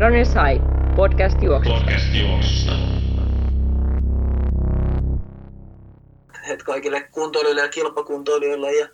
[0.00, 0.62] Runners High,
[0.96, 1.80] podcast juoksusta.
[1.80, 2.72] Podcast juoksusta.
[6.48, 8.88] Et kaikille kuntoilijoille ja kilpakuntoilijoille ja,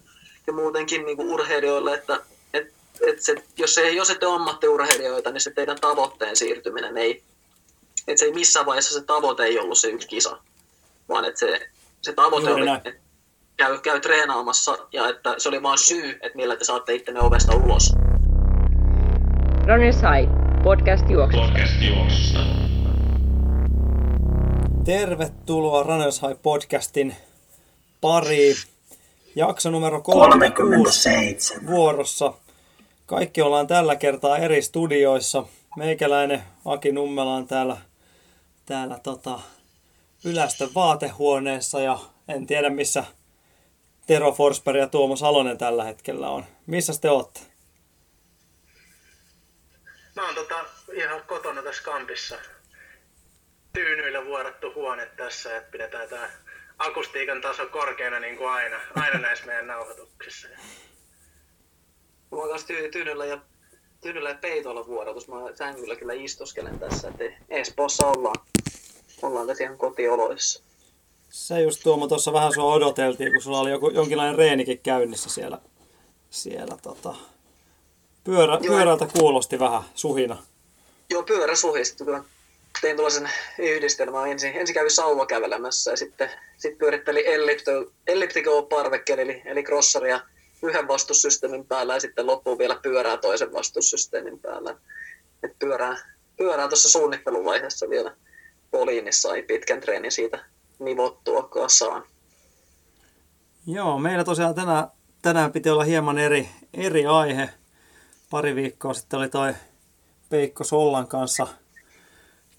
[0.47, 2.21] ja muutenkin niin kuin urheilijoille, että
[2.55, 2.73] et,
[3.07, 7.23] et se, jos, ei, jos ette ole ammattiurheilijoita, niin se teidän tavoitteen siirtyminen ei,
[8.09, 10.39] että se ei missään vaiheessa se tavoite ei ollut se yksi kisa,
[11.09, 11.71] vaan että se,
[12.03, 12.81] se tavoite Juuri oli, näin.
[12.85, 13.01] että
[13.57, 17.57] käy, käy treenaamassa ja että se oli vain syy, että millä te saatte ittenne ovesta
[17.57, 17.93] ulos.
[19.67, 21.47] Runners High, podcast juoksusta.
[21.47, 22.39] Podcast juoksusta.
[24.85, 27.17] Tervetuloa Runners High podcastin
[28.01, 28.57] pariin.
[29.37, 31.67] Jakso numero 36 37.
[31.67, 32.33] vuorossa.
[33.07, 35.45] Kaikki ollaan tällä kertaa eri studioissa.
[35.77, 37.77] Meikäläinen Aki Nummela on täällä,
[38.67, 39.41] täällä tota,
[40.25, 43.05] Ylästön vaatehuoneessa ja en tiedä missä
[44.07, 46.45] Tero Forsberg ja Tuomo Salonen tällä hetkellä on.
[46.67, 47.54] Missä te olette?
[50.17, 52.39] Mä oon tota ihan kotona tässä kampissa.
[53.73, 56.31] Tyynyillä vuorattu huone tässä, että pidetään tää
[56.79, 60.49] akustiikan taso korkeana niin kuin aina, aina näissä meidän nauhoituksissa.
[62.31, 63.39] Mulla on kanssa ty- tyynyllä ja,
[64.01, 65.29] tyynyllä ja peitolla vuorotus.
[65.29, 68.47] Mä sängyllä kyllä istuskelen tässä, että Espoossa ollaan.
[69.23, 70.65] Ollaan tässä ihan kotioloissa.
[71.31, 75.59] Se just Tuomo tuossa vähän sua odoteltiin, kun sulla oli joku, jonkinlainen reenikin käynnissä siellä.
[76.31, 77.15] siellä tota.
[78.25, 80.37] Pyörä, pyörältä kuulosti vähän suhina.
[81.11, 82.05] Joo, pyörä suhisti.
[82.05, 82.25] Kyllä
[82.81, 84.31] tein tuollaisen yhdistelmän.
[84.31, 87.71] Ensin, ensin kävin sauva kävelemässä ja sitten sit pyöritteli ellipto,
[88.07, 90.21] elliptical parvekkeen, eli, eli crossaria
[90.63, 94.77] yhden vastussysteemin päällä ja sitten loppuun vielä pyörää toisen vastussysteemin päällä.
[95.43, 95.97] Et pyörää,
[96.37, 98.17] pyörää tuossa suunnitteluvaiheessa vielä
[98.71, 100.45] Poliinissa sai pitkän treenin siitä
[100.79, 102.05] nivottua kasaan.
[103.67, 104.87] Joo, meillä tosiaan tänään,
[105.23, 107.51] tänään piti olla hieman eri, eri aihe.
[108.31, 109.55] Pari viikkoa sitten oli toi
[110.29, 111.47] Peikko Sollan kanssa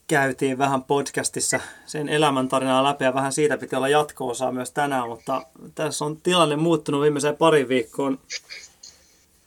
[0.07, 5.41] käytiin vähän podcastissa sen elämäntarinaa läpi ja vähän siitä piti olla jatko-osaa myös tänään, mutta
[5.75, 8.19] tässä on tilanne muuttunut viimeiseen pari viikkoon.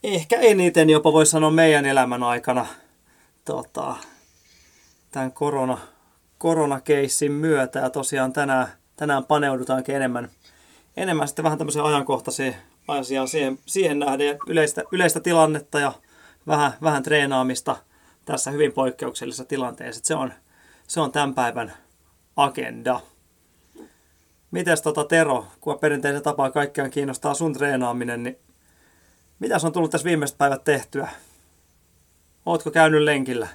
[0.03, 2.66] Ehkä eniten jopa voisi sanoa meidän elämän aikana
[3.44, 3.97] tota,
[5.10, 5.78] tämän korona,
[6.38, 10.31] koronakeissin myötä ja tosiaan tänään, tänään paneudutaankin enemmän
[10.98, 12.56] enemmän sitten vähän tämmöiseen ajankohtaiseen
[12.88, 15.92] asiaan siihen, siihen nähden yleistä, yleistä tilannetta ja
[16.48, 17.76] vähän, vähän treenaamista
[18.25, 20.00] tässä hyvin poikkeuksellisessa tilanteessa.
[20.04, 20.32] Se on,
[20.86, 21.76] se on tämän päivän
[22.36, 23.00] agenda.
[24.50, 28.38] Mites tota Tero, kun perinteisen tapaan kaikkiaan kiinnostaa sun treenaaminen, niin
[29.38, 31.09] mitä on tullut tässä viimeiset päivät tehtyä?
[32.47, 33.48] Ootko käynyt lenkillä?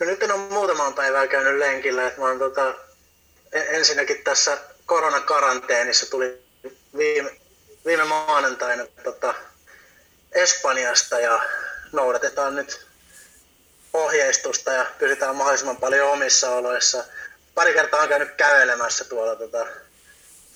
[0.00, 2.74] No nyt en ole muutamaan päivää käynyt lenkillä, että mä oon tota,
[3.52, 6.42] e- ensinnäkin tässä koronakaranteenissa tuli
[6.96, 7.30] viime,
[7.84, 9.34] viime maanantaina tota,
[10.34, 11.40] Espanjasta ja
[11.92, 12.86] noudatetaan nyt
[13.92, 17.04] ohjeistusta ja pysytään mahdollisimman paljon omissa oloissa.
[17.54, 19.66] Pari kertaa on käynyt kävelemässä tuolla tota,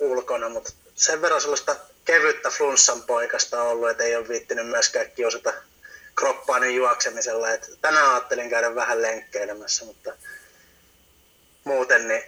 [0.01, 5.11] ulkona, mutta sen verran sellaista kevyttä flunssan poikasta on ollut, että ei ole viittinyt myöskään
[5.11, 5.53] kiusata
[6.15, 7.51] kroppaani juoksemisella.
[7.51, 10.13] Et tänään ajattelin käydä vähän lenkkeilemässä, mutta
[11.65, 12.25] muuten, niin,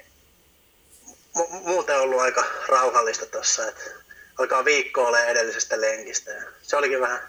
[1.38, 3.62] mu- muuten on ollut aika rauhallista tuossa.
[4.38, 6.30] Alkaa viikko ole edellisestä lenkistä.
[6.30, 7.28] Ja se olikin vähän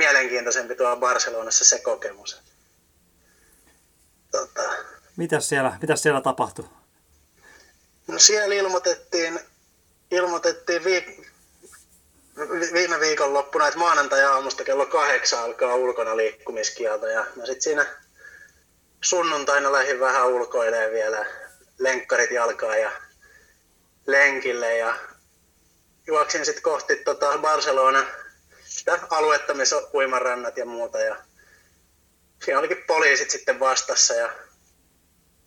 [0.00, 2.40] mielenkiintoisempi tuolla Barcelonassa se kokemus.
[4.30, 4.62] Tota,
[5.16, 6.64] Mitäs siellä, mitäs siellä tapahtui?
[8.06, 9.40] No siellä ilmoitettiin,
[10.10, 11.26] ilmoitettiin viik-
[12.60, 17.06] vi- viime viikonloppuna, että maanantai-aamusta kello kahdeksan alkaa ulkona liikkumiskielto.
[17.06, 17.86] Ja mä sit siinä
[19.00, 21.26] sunnuntaina lähdin vähän ulkoilemaan vielä
[21.78, 22.92] lenkkarit jalkaa ja
[24.06, 24.94] lenkille ja
[26.06, 28.04] juoksin sitten kohti tota Barcelona
[28.80, 30.98] sitä aluetta, missä on uimarannat ja muuta.
[30.98, 31.16] Ja
[32.44, 34.32] siinä olikin poliisit sitten vastassa ja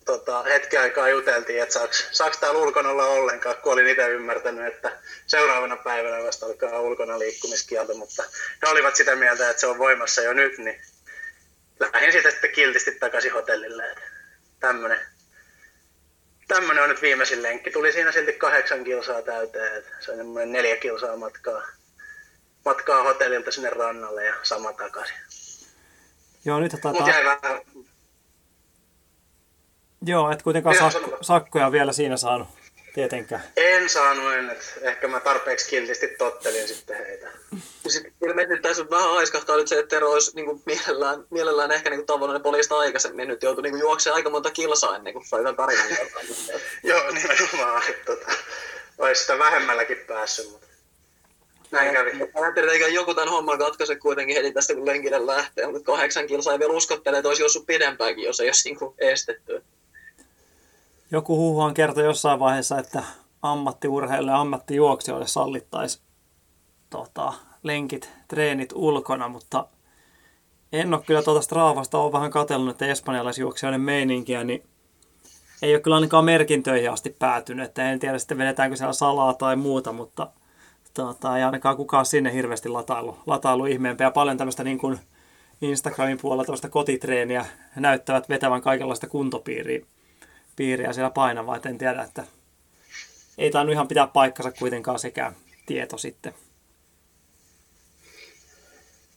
[0.05, 1.79] tota, hetken aikaa juteltiin, että
[2.11, 7.19] saaks täällä ulkona olla ollenkaan, kun olin itse ymmärtänyt, että seuraavana päivänä vasta alkaa ulkona
[7.19, 8.23] liikkumiskielto, mutta
[8.61, 10.81] he olivat sitä mieltä, että se on voimassa jo nyt, niin
[11.79, 13.91] lähdin siitä sitten kiltisti takaisin hotellille.
[13.91, 14.03] Että
[16.47, 17.71] tämmönen, on nyt viimeisin lenkki.
[17.71, 21.67] Tuli siinä silti kahdeksan kilsaa täyteen, se on neljä kilsaa matkaa,
[22.65, 25.17] matkaa hotellilta sinne rannalle ja sama takaisin.
[26.45, 27.09] Joo, nyt taitaa...
[27.09, 27.61] jäi vähän
[30.05, 31.23] Joo, et kuitenkaan sakko, sanotaan.
[31.23, 32.47] sakkoja vielä siinä saanut,
[32.93, 33.43] tietenkään.
[33.57, 37.31] En saanut en, että ehkä mä tarpeeksi kiltisti tottelin sitten heitä.
[37.87, 41.89] Sitten ilmeisesti tässä vähän aiskahtaa nyt se, että Tero olisi niin kuin mielellään, mielellään ehkä
[41.89, 43.27] niin kuin ne poliista aikaisemmin.
[43.27, 45.87] Nyt joutui niin juoksemaan aika monta kilsaa ennen kuin sai tämän tarinan.
[46.83, 47.83] Joo, nimenomaan.
[48.05, 48.31] Tota,
[48.97, 50.51] olisi sitä vähemmälläkin päässyt.
[50.51, 50.67] Mutta
[51.73, 52.11] näin kävi.
[52.33, 56.59] Ajattelin, että joku tämän homman katkaise kuitenkin heti tästä, kun lenkille lähtee, mutta kahdeksan kilsaa
[56.59, 59.63] vielä uskottele, että olisi jossut pidempäänkin, jos ei olisi niin estetty.
[61.11, 63.03] Joku huuhan kertoi jossain vaiheessa, että
[63.41, 66.03] ammattiurheilijoille ja ammattijuoksijoille sallittaisiin
[66.89, 67.33] tota,
[67.63, 69.67] lenkit, treenit ulkona, mutta
[70.73, 74.63] en ole kyllä tuota Strafasta, ole vähän katsellut, että espanjalaisjuoksijoiden meininkiä, niin
[75.61, 79.55] ei ole kyllä ainakaan merkintöihin asti päätynyt, että en tiedä sitten vedetäänkö siellä salaa tai
[79.55, 80.27] muuta, mutta
[80.93, 84.11] tota, ei ainakaan kukaan sinne hirveästi latailu, latailu ihmeempiä.
[84.11, 84.99] Paljon tämmöistä niin kuin
[85.61, 87.45] Instagramin puolella tämmöistä kotitreeniä
[87.75, 89.85] näyttävät vetävän kaikenlaista kuntopiiriä
[90.55, 92.23] piiriä siellä painavaa, että en tiedä, että
[93.37, 95.33] ei tainnut ihan pitää paikkansa kuitenkaan sekä
[95.65, 96.33] tieto sitten.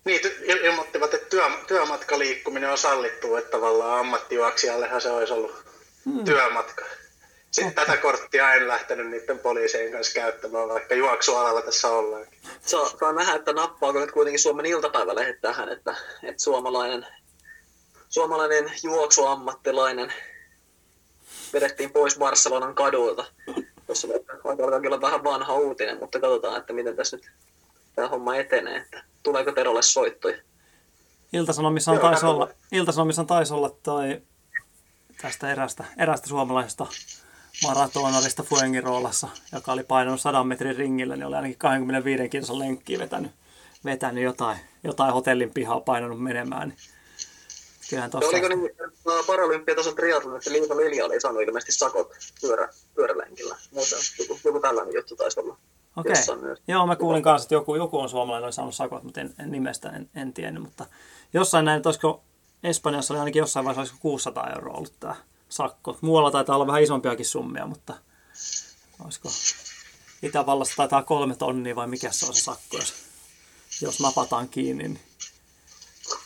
[0.05, 5.65] Niin, il- ilmoittivat, että työ, työmatkaliikkuminen on sallittu, että tavallaan ammattijuoksijallehan se olisi ollut
[6.05, 6.25] hmm.
[6.25, 6.85] työmatka.
[7.57, 7.85] Sitten Otta.
[7.87, 12.27] tätä korttia en lähtenyt niiden poliisien kanssa käyttämään, vaikka juoksualalla tässä ollaan.
[12.67, 17.07] Saa, saa nähdä, että nappaako nyt kuitenkin Suomen iltapäivälehdet tähän, että, että suomalainen,
[18.09, 20.13] suomalainen juoksuammattilainen
[21.53, 23.25] vedettiin pois Barcelonan kadulta.
[23.87, 24.09] Tuossa
[24.45, 27.31] alkaa kyllä vähän vanha uutinen, mutta katsotaan, että miten tässä nyt
[27.95, 30.39] tämä homma etenee, että tuleeko Terolle soittoja.
[31.33, 34.23] Iltasanomissa on taisi olla, Iltasanomissa on taisi olla toi
[35.23, 36.87] tästä erästä, erästä suomalaisesta
[37.63, 43.33] maratonarista Fuengiroolassa, joka oli painanut 100 metrin ringillä, niin oli ainakin 25 kilsan lenkkiä vetänyt,
[43.85, 46.69] vetänyt jotain, jotain hotellin pihaa painanut menemään.
[46.69, 46.79] Niin
[47.91, 48.31] kyllähän tossa...
[48.31, 48.71] Oliko niin
[49.27, 53.57] paralympiatason triathlon, että Liiva Lilja oli saanut ilmeisesti sakot pyörä, pyörälenkillä?
[53.71, 55.57] Muuten joku, joku tällainen juttu taisi olla.
[55.97, 56.13] Okei.
[56.29, 56.57] Okay.
[56.69, 59.53] Joo, mä kuulin kanssa, että joku, joku on suomalainen, oli saanut sakot, mutta en, en
[59.53, 60.63] nimestä en, en tiennyt.
[60.63, 60.87] Mutta
[61.35, 62.23] jossain näin, että olisiko
[62.63, 65.15] Espanjassa oli ainakin jossain vaiheessa olisiko 600 euroa ollut tämä
[65.49, 65.99] sakko.
[66.01, 67.95] Muualla taitaa olla vähän isompiakin summia, mutta
[69.05, 69.29] olisiko
[70.23, 72.95] Itävallassa taitaa kolme tonnia vai mikä se on se sakko, jos,
[73.81, 75.01] jos napataan kiinni, niin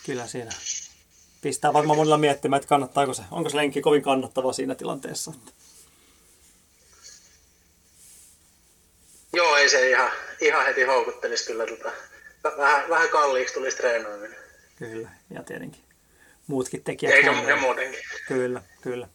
[0.07, 0.51] kyllä siinä
[1.41, 5.33] pistää varmaan monilla miettimään, että kannattaako se, onko se lenkki kovin kannattava siinä tilanteessa.
[9.33, 11.67] Joo, ei se ihan, ihan heti houkuttelisi kyllä.
[11.67, 11.93] Tota,
[12.59, 14.37] vähän, vähän kalliiksi tulisi treenaaminen.
[14.77, 15.90] Kyllä, ja tietenkin
[16.51, 17.15] muutkin tekijät.
[17.15, 18.01] Eikä, ja muutenkin.
[18.29, 19.09] Kyllä, kyllä.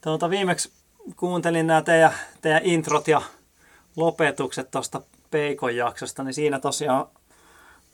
[0.00, 0.72] Tuota, viimeksi
[1.16, 3.22] kuuntelin nämä teidän, teidän introt ja
[3.96, 5.00] lopetukset tuosta
[5.30, 7.06] Peikon jaksosta, niin siinä tosiaan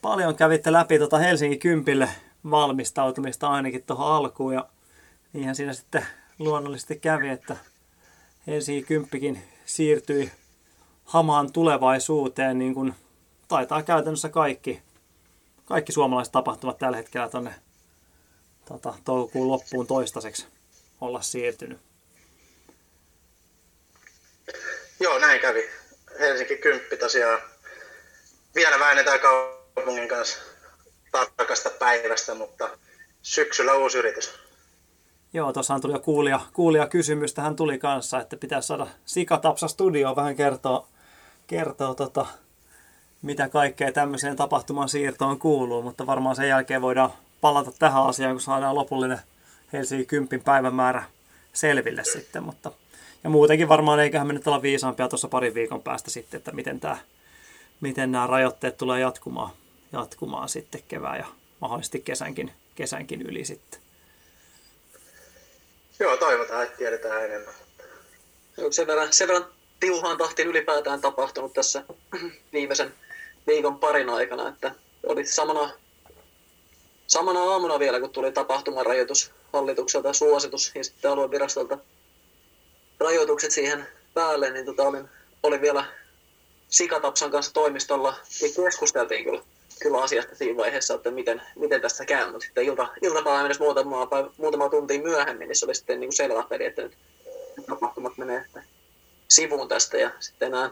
[0.01, 2.09] paljon kävitte läpi tuota Helsingin kympille
[2.49, 4.69] valmistautumista ainakin tuohon alkuun ja
[5.33, 6.05] niinhän siinä sitten
[6.39, 7.57] luonnollisesti kävi, että
[8.47, 10.31] Helsingin kymppikin siirtyi
[11.05, 12.95] hamaan tulevaisuuteen, niin kuin
[13.47, 14.81] taitaa käytännössä kaikki,
[15.65, 17.55] kaikki suomalaiset tapahtumat tällä hetkellä tuonne
[18.65, 20.47] tota, toukokuun loppuun toistaiseksi
[21.01, 21.79] olla siirtynyt.
[24.99, 25.69] Joo, näin kävi.
[26.19, 27.39] Helsinki 10 tosiaan.
[28.55, 30.37] Vielä väännetään kaupungin kanssa
[31.11, 32.69] tarkasta päivästä, mutta
[33.21, 34.33] syksyllä uusi yritys.
[35.33, 40.15] Joo, tuossahan tuli jo kuulija, kuulija kysymys tähän tuli kanssa, että pitäisi saada Sikatapsa Studio
[40.15, 40.87] vähän kertoa,
[41.47, 42.25] kertoa tota,
[43.21, 47.13] mitä kaikkea tämmöiseen tapahtuman siirtoon kuuluu, mutta varmaan sen jälkeen voidaan
[47.45, 49.19] palata tähän asiaan, kun saadaan lopullinen
[49.73, 51.03] Helsingin kympin päivämäärä
[51.53, 52.71] selville sitten, mutta
[53.23, 56.79] ja muutenkin varmaan eiköhän me nyt olla viisaampia tuossa parin viikon päästä sitten, että miten,
[56.79, 56.97] tämä,
[57.81, 59.49] miten nämä rajoitteet tulee jatkumaan,
[59.93, 61.25] jatkumaan sitten kevään ja
[61.59, 63.79] mahdollisesti kesänkin, kesänkin yli sitten.
[65.99, 67.53] Joo, toivotaan, että tiedetään enemmän.
[68.71, 69.45] Sen verran, sen verran
[69.79, 71.83] tiuhaan tahtiin ylipäätään tapahtunut tässä
[72.53, 72.93] viimeisen
[73.47, 74.71] viikon parin aikana, että
[75.05, 75.69] oli samana,
[77.07, 81.77] samana aamuna vielä, kun tuli tapahtumarajoitus hallitukselta suositus ja sitten aluevirastolta
[82.99, 85.09] rajoitukset siihen päälle, niin tota, olin,
[85.43, 85.85] olin vielä
[86.69, 89.41] Sikatapsan kanssa toimistolla ja keskusteltiin kyllä,
[89.81, 94.07] kyllä asiasta siinä vaiheessa, että miten, miten tästä käy, mutta sitten ilta, iltapäivä mennessä muutama,
[94.37, 96.97] muutama tunti myöhemmin, niin se oli sitten niin kuin selvä peli, että nyt
[97.69, 98.45] tapahtumat menee
[99.27, 100.71] sivuun tästä ja sitten nämä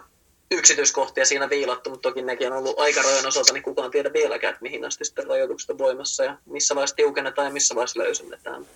[0.52, 4.64] yksityiskohtia siinä viilattu, mutta toki nekin on ollut aikarajojen osalta, niin kukaan tiedä vieläkään, että
[4.64, 8.68] mihin asti sitten rajoitukset voimassa ja missä vaiheessa tiukennetaan ja missä vaiheessa löysennetään.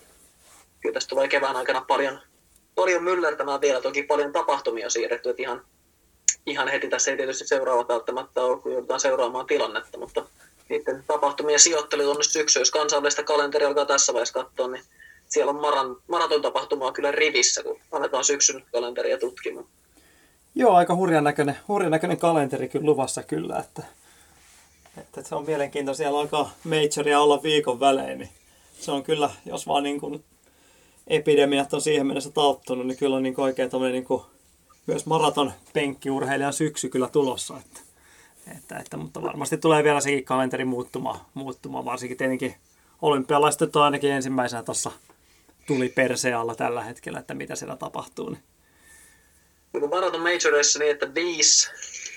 [0.81, 2.19] Kyllä tästä tulee kevään aikana paljon,
[2.75, 5.65] paljon myllertämään vielä, toki paljon tapahtumia siirretty, että ihan,
[6.45, 10.25] ihan heti tässä ei tietysti seuraava välttämättä ole, kun joudutaan seuraamaan tilannetta, mutta
[10.69, 14.83] niiden tapahtumien sijoittelu on syksy, jos kansainvälistä kalenteria alkaa tässä vaiheessa katsoa, niin
[15.27, 19.67] siellä on maran, maraton tapahtumaa kyllä rivissä, kun aletaan syksyn kalenteria tutkimaan.
[20.55, 23.83] Joo, aika hurjan näköinen, hurjan näköinen kalenteri kyllä luvassa kyllä, että,
[24.97, 25.97] että se on mielenkiintoista.
[25.97, 28.29] Siellä alkaa majoria olla viikon välein, niin
[28.79, 30.23] se on kyllä, jos vaan niin kuin
[31.07, 34.21] epidemiat on siihen mennessä talttunut, niin kyllä on niin oikein niin kuin
[34.87, 37.57] myös maraton penkkiurheilijan syksy kyllä tulossa.
[37.57, 37.79] Että
[38.57, 42.55] Että, että, mutta varmasti tulee vielä sekin kalenteri muuttumaan, muuttumaan varsinkin tietenkin
[43.01, 44.91] olympialaiset on ainakin ensimmäisenä tuossa
[45.67, 48.29] tuli persealla tällä hetkellä, että mitä siellä tapahtuu.
[48.29, 48.43] Niin.
[49.73, 51.69] Niin maraton majorissa niin, että viisi,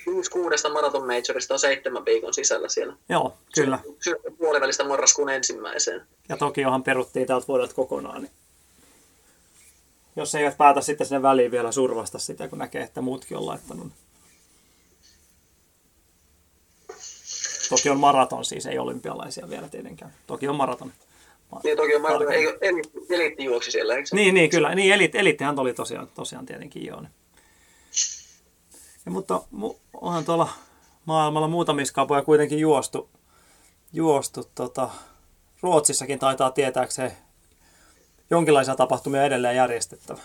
[0.06, 2.96] viisi kuudesta maraton majorista on seitsemän viikon sisällä siellä.
[3.08, 3.78] Joo, kyllä.
[4.00, 6.06] Sy- puolivälistä marraskuun ensimmäiseen.
[6.28, 8.32] Ja Tokiohan peruttiin täältä vuodelta kokonaan, niin
[10.16, 13.86] jos eivät päätä sitten sinne väliin vielä survasta sitä, kun näkee, että muutkin on laittanut.
[13.86, 13.94] Niin.
[17.70, 20.12] Toki on maraton siis, ei olympialaisia vielä tietenkään.
[20.26, 20.92] Toki on maraton.
[21.64, 24.74] Niin toki on maraton, eikö eliitti, eliitti juoksi siellä, eikö Niin, niin kyllä.
[24.74, 27.00] Niin, elit, elittihän oli tosiaan, tosiaan tietenkin joo.
[27.00, 27.10] Niin.
[29.10, 30.48] Ja, mutta mu, onhan tuolla
[31.04, 33.08] maailmalla muutamissa kapoja kuitenkin juostu.
[33.92, 34.90] juostu tota,
[35.62, 37.12] Ruotsissakin taitaa tietääkseen
[38.30, 40.20] jonkinlaisia tapahtumia edelleen järjestettävä.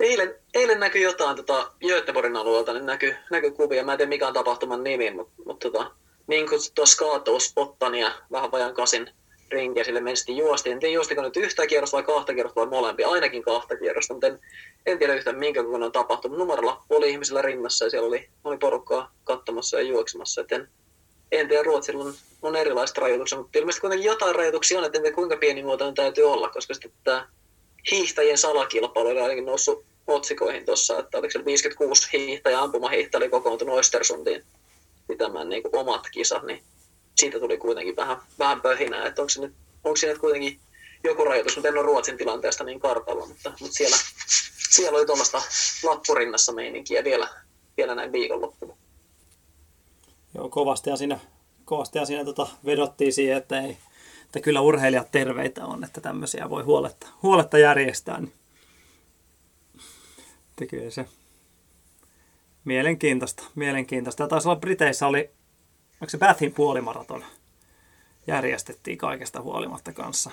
[0.00, 3.84] Eilen, eilen näkyi jotain tota, Göteborgin alueelta, niin näkyi, näkyi kuvia.
[3.84, 5.90] Mä en tiedä mikä on tapahtuman nimi, mutta, mutta tota,
[6.26, 9.10] niin kutsuttua skaatousottania vähän vajan kasin
[9.54, 10.72] rinkiä sille mennessä juostiin.
[10.72, 14.26] En tiedä juostiko nyt yhtä kierrosta vai kahta kierrosta vai molempia, ainakin kahta kierrosta, mutta
[14.26, 14.40] en,
[14.86, 16.38] en tiedä yhtään minkä kokoinen on tapahtunut.
[16.38, 20.40] Numerolla oli ihmisillä rinnassa ja siellä oli, oli porukkaa katsomassa ja juoksemassa.
[20.40, 20.52] Et
[21.32, 25.02] en, tiedä, Ruotsilla on, on erilaiset rajoitukset, mutta ilmeisesti kuitenkin jotain rajoituksia on, että en
[25.02, 27.28] tiedä kuinka pienimuotoinen täytyy olla, koska sitten tämä
[27.90, 33.78] hiihtäjien salakilpailu oli ainakin noussut otsikoihin tuossa, että oliko se 56 hiihtäjä ampumahiihtäjä oli kokoontunut
[33.78, 34.44] Östersundiin
[35.08, 36.62] pitämään niin omat kisat, niin
[37.16, 39.54] siitä tuli kuitenkin vähän, vähän pöhinää, että onko, se nyt,
[39.84, 40.60] onko siinä nyt kuitenkin
[41.04, 43.96] joku rajoitus, mutta en ole Ruotsin tilanteesta niin kartalla, mutta, mutta siellä,
[44.70, 45.42] siellä oli tuollaista
[45.82, 47.28] lappurinnassa meininkiä vielä,
[47.76, 48.76] vielä näin viikonloppuna.
[50.34, 51.20] Joo, kovastihan siinä,
[51.64, 53.78] kovastihan siinä tota vedottiin siihen, että, ei,
[54.24, 58.20] että kyllä urheilijat terveitä on, että tämmöisiä voi huoletta, huoletta järjestää.
[58.20, 58.32] Niin.
[60.56, 61.06] Tekee se
[62.64, 64.22] mielenkiintoista, mielenkiintoista.
[64.22, 65.30] Ja taisi olla Briteissä oli,
[66.00, 67.24] onko se Bathin puolimaraton
[68.26, 70.30] järjestettiin kaikesta huolimatta kanssa.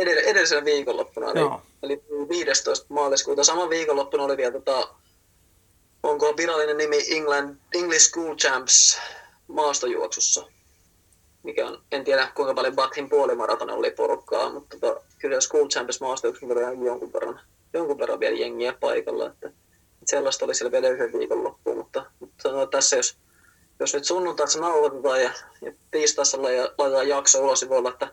[0.00, 1.40] Edell- edellisenä viikonloppuna, eli,
[1.82, 2.86] eli 15.
[2.88, 3.44] maaliskuuta.
[3.44, 4.88] Saman viikonloppuna oli vielä, tota,
[6.02, 8.98] onko virallinen nimi England, English School Champs
[9.48, 10.46] maastojuoksussa.
[11.42, 16.00] Mikä on, en tiedä kuinka paljon Bathin puolimaraton oli porukkaa, mutta tota, kyllä School Champs
[16.00, 17.40] maastojuoksussa oli jonkun verran,
[17.72, 19.26] jonkun verran vielä jengiä paikalla.
[19.26, 23.16] Että, että sellaista oli siellä vielä yhden viikonloppuun, mutta, mutta sanotaan, tässä jos,
[23.80, 25.30] jos nyt sunnuntaissa nauhoitetaan ja,
[25.62, 28.08] ja tiistaissa laitetaan jakso ulos, niin voi olla, että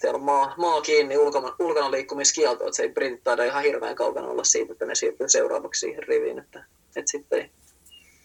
[0.00, 3.96] siellä on maa, maa kiinni ulkona, ulkona liikkumiskielto, että se ei britit taida ihan hirveän
[3.96, 6.64] kaukana olla siitä, että ne siirtyy seuraavaksi siihen riviin, että,
[6.96, 7.50] että sitten ei,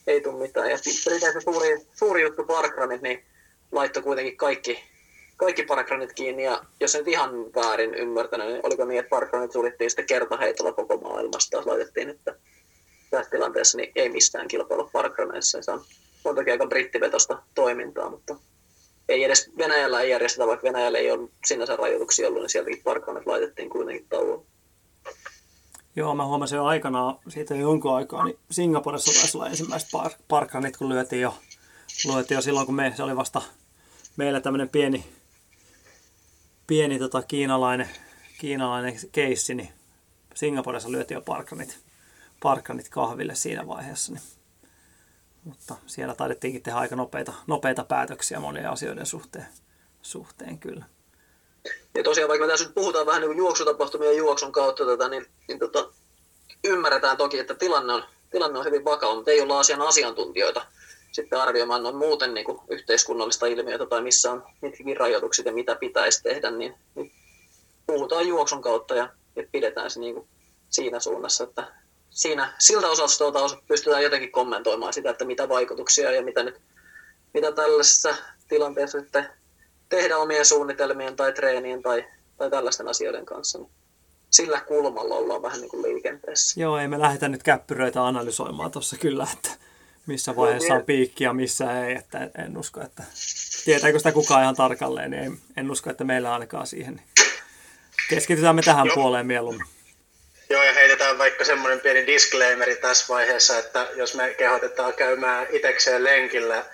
[0.08, 0.70] ei tule mitään.
[0.70, 3.26] Ja Briteissä suuri, suuri juttu parkranit, niin
[3.72, 4.84] laittoi kuitenkin kaikki,
[5.38, 9.90] kaikki parkranit kiinni, ja jos en ihan väärin ymmärtänyt, niin oliko niin, että parkranit suljettiin
[9.90, 12.36] sitten kertaheitolla koko maailmasta, laitettiin, että
[13.10, 15.62] tässä tilanteessa niin ei mistään kilpailu parkraneissa.
[15.62, 15.84] Se on
[16.28, 18.36] montakin aika brittivetosta toimintaa, mutta
[19.10, 23.26] ei edes Venäjällä ei järjestetä, vaikka Venäjällä ei ole sinänsä rajoituksia ollut, niin sieltäkin parkkanet
[23.26, 24.46] laitettiin kuitenkin tauolla.
[25.96, 30.78] Joo, mä huomasin jo aikanaan, siitä jo jonkun aikaa, niin Singaporessa taisi olla ensimmäiset par-
[30.78, 31.34] kun lyötiin jo,
[32.14, 33.42] lyötiin jo silloin, kun me, se oli vasta
[34.18, 35.06] meillä tämmöinen pieni,
[36.68, 37.90] pieni tota, kiinalainen,
[38.40, 39.70] kiinalainen keissi, niin
[40.36, 41.80] Singaporessa lyötiin jo parkkanit,
[42.44, 44.14] parkkanit kahville siinä vaiheessa.
[44.14, 44.24] Niin
[45.48, 49.48] mutta siellä taidettiinkin tehdä aika nopeita, nopeita päätöksiä monien asioiden suhteen,
[50.02, 50.86] suhteen kyllä.
[51.96, 55.26] Ja tosiaan, vaikka me tässä nyt puhutaan vähän niin kuin juoksutapahtumia juoksun kautta tätä, niin,
[55.48, 55.90] niin tota,
[56.64, 60.66] ymmärretään toki, että tilanne on, tilanne on hyvin vakava, mutta ei olla asian asiantuntijoita
[61.12, 65.76] sitten arvioimaan noin muuten niin kuin yhteiskunnallista ilmiötä tai missä on mitkäkin rajoitukset ja mitä
[65.76, 67.12] pitäisi tehdä, niin, niin
[67.88, 70.28] puhutaan juoksun kautta ja, ja pidetään se niin kuin
[70.70, 71.74] siinä suunnassa, että
[72.10, 76.62] siinä, siltä osastolta pystytään jotenkin kommentoimaan sitä, että mitä vaikutuksia ja mitä, nyt,
[77.34, 78.16] mitä tällaisessa
[78.48, 79.30] tilanteessa sitten
[79.90, 82.06] tehdä omien suunnitelmien tai treenien tai,
[82.38, 83.58] tai tällaisten asioiden kanssa.
[83.58, 83.72] Niin
[84.30, 86.62] sillä kulmalla ollaan vähän niin kuin liikenteessä.
[86.62, 89.50] Joo, ei me lähdetä nyt käppyröitä analysoimaan tuossa kyllä, että
[90.06, 91.96] missä vaiheessa on piikki ja missä ei.
[91.96, 93.04] Että en usko, että
[93.66, 97.02] tietääkö sitä kukaan ihan tarkalleen, niin en, en usko, että meillä ainakaan siihen.
[98.10, 98.96] Keskitytään me tähän Joo.
[98.96, 99.68] puoleen mieluummin.
[100.50, 106.04] Joo, ja heitetään vaikka semmoinen pieni disclaimeri tässä vaiheessa, että jos me kehotetaan käymään itekseen
[106.04, 106.66] lenkillä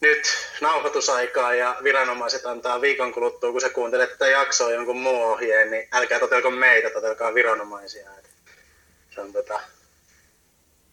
[0.00, 0.22] nyt
[0.60, 5.88] nauhoitusaikaa ja viranomaiset antaa viikon kuluttua, kun sä kuuntelet tätä jaksoa jonkun muu ohjeen, niin
[5.92, 8.10] älkää totelko meitä, totelkaa viranomaisia.
[9.14, 9.60] Se on tota,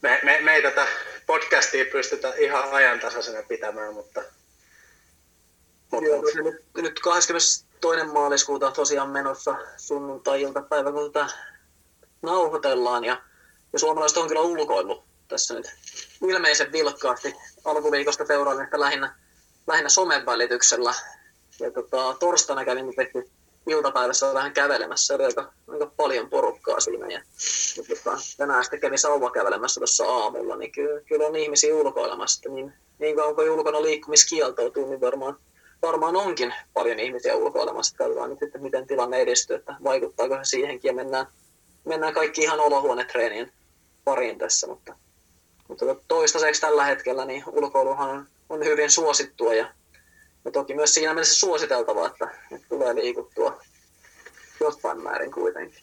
[0.01, 0.87] me, me, me ei tätä
[1.25, 4.23] podcastia pystytä ihan ajantasaisena pitämään, mutta...
[5.91, 7.63] mutta Joo, nyt, nyt 22.
[8.13, 11.33] maaliskuuta tosiaan menossa sunnuntai-iltapäivä, kun tätä
[12.21, 13.21] nauhoitellaan ja,
[13.73, 15.75] ja suomalaiset on kyllä ulkoillut tässä nyt
[16.21, 19.15] ilmeisen vilkkaasti alkuviikosta seuraan että lähinnä,
[19.67, 20.93] lähinnä somen välityksellä.
[21.59, 23.29] Ja tota, torstaina kävin tehty
[23.67, 27.07] iltapäivässä vähän kävelemässä, oli aika, aika paljon porukkaa siinä.
[27.07, 27.21] Ja,
[27.77, 32.49] ja tota, tänään sitten kävin sauva kävelemässä tuossa aamulla, niin kyllä, kyllä on ihmisiä ulkoilemassa.
[32.49, 35.37] Niin, niin kauan kuin ulkona liikkumiskieltoutuu, niin varmaan,
[35.81, 37.97] varmaan onkin paljon ihmisiä ulkoilemassa.
[37.97, 41.25] Katsotaan nyt sitten, miten tilanne edistyy, että vaikuttaako se siihenkin ja mennään,
[41.87, 43.51] mennään kaikki ihan olohuonetreenien
[44.05, 44.95] pariin tässä, mutta,
[45.67, 49.73] mutta toistaiseksi tällä hetkellä niin ulkoiluhan on, on hyvin suosittua ja,
[50.45, 53.61] ja toki myös siinä mielessä suositeltavaa, että, että tulee liikuttua
[54.59, 55.79] jostain määrin kuitenkin.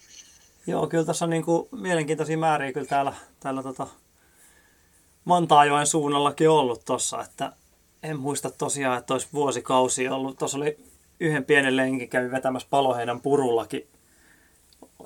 [0.66, 3.86] Joo, kyllä tässä on niin kuin mielenkiintoisia määriä kyllä täällä, täällä tota
[5.28, 7.52] Vantaajoen suunnallakin ollut tuossa, että
[8.02, 10.38] en muista tosiaan, että olisi vuosikausi ollut.
[10.38, 10.76] Tuossa oli
[11.20, 13.88] yhden pienen lenkin, kävi vetämässä paloheinän purullakin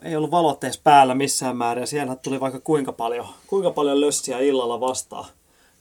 [0.02, 4.81] ei ollut valotteessa päällä missään määrin siellä tuli vaikka kuinka paljon, kuinka paljon lössiä illalla
[4.81, 5.25] vastaan.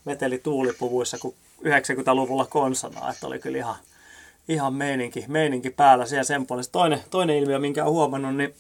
[0.06, 3.76] Veteli tuulipuvuissa kuin 90-luvulla konsana, että oli kyllä ihan,
[4.48, 6.72] ihan meininki, meininki päällä siellä sen puolesta.
[6.72, 8.56] Toinen, toinen ilmiö, minkä olen huomannut, niin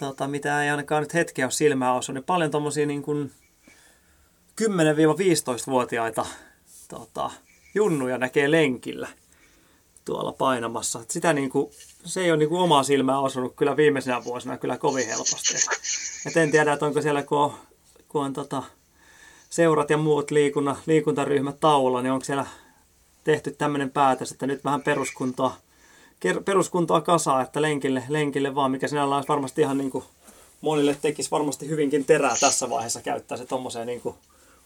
[0.00, 3.32] tota, mitä ei ainakaan nyt hetkeä ole silmää osu, niin paljon tommosia niin kuin
[4.62, 6.26] 10-15-vuotiaita
[6.88, 7.30] tota,
[7.74, 9.08] junnuja näkee lenkillä
[10.04, 11.00] tuolla painamassa.
[11.00, 11.70] Et sitä niin kuin,
[12.04, 15.54] se ei ole niin kuin omaa silmää osunut kyllä viimeisenä vuosina kyllä kovin helposti.
[16.26, 17.52] Et en tiedä, että onko siellä, kun on,
[18.08, 18.62] kun on tota,
[19.50, 22.46] seurat ja muut liikunta, liikuntaryhmät tauolla, niin onko siellä
[23.24, 25.56] tehty tämmöinen päätös, että nyt vähän peruskuntoa,
[26.44, 30.04] peruskuntoa kasaa, että lenkille, lenkille vaan, mikä sinällä olisi varmasti ihan niin kuin
[30.60, 34.14] monille tekisi varmasti hyvinkin terää tässä vaiheessa käyttää se tuommoiseen niin kuin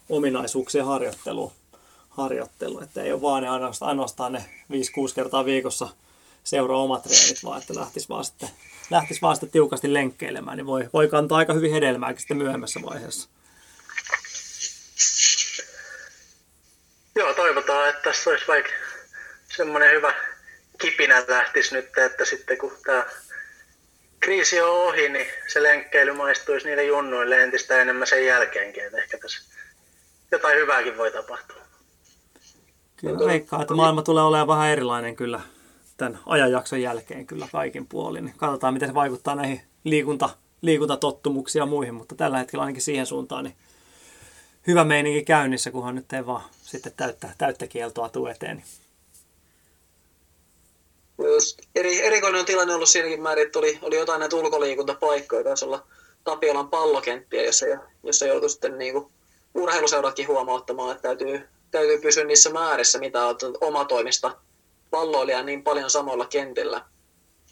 [0.09, 1.51] ominaisuuksien harjoitteluun
[2.09, 4.75] harjoittelu, että ei ole vaan ne ainoastaan, ainoastaan ne 5-6
[5.15, 5.89] kertaa viikossa
[6.47, 8.49] seuraa omat treenit, vaan että lähtisi vaan sitten,
[8.89, 13.29] lähtisi vaan sitten tiukasti lenkkeilemään, niin voi, voi kantaa aika hyvin hedelmääkin sitten myöhemmässä vaiheessa.
[17.15, 18.71] Joo, toivotaan, että tässä olisi vaikka
[19.57, 20.13] semmoinen hyvä
[20.81, 23.05] kipinä lähtisi nyt, että sitten kun tämä
[24.19, 29.17] kriisi on ohi, niin se lenkkeily maistuisi niille junnuille entistä enemmän sen jälkeenkin, että ehkä
[29.17, 29.41] tässä
[30.31, 31.61] jotain hyvääkin voi tapahtua.
[32.97, 35.39] Kyllä veikkaa, että maailma tulee olemaan vähän erilainen kyllä
[35.97, 38.25] tämän ajanjakson jälkeen kyllä kaikin puolin.
[38.25, 40.29] Niin katsotaan, miten se vaikuttaa näihin liikunta,
[40.61, 43.55] liikuntatottumuksiin ja muihin, mutta tällä hetkellä ainakin siihen suuntaan niin
[44.67, 48.63] hyvä meininki käynnissä, kunhan nyt ei vaan sitten täyttä, täyttä kieltoa tuu eteen.
[51.17, 55.65] Just eri, erikoinen on tilanne ollut siinäkin määrin, että oli, oli jotain näitä ulkoliikuntapaikkoja, taisi
[55.65, 55.87] olla
[56.23, 57.65] Tapiolan pallokenttiä, jossa,
[58.03, 59.11] jossa joutui sitten niin kuin
[59.55, 64.37] urheiluseuratkin huomauttamaan, että täytyy täytyy pysyä niissä määrissä, mitä olet omatoimista
[64.91, 66.85] palloilijaa niin paljon samoilla kentillä,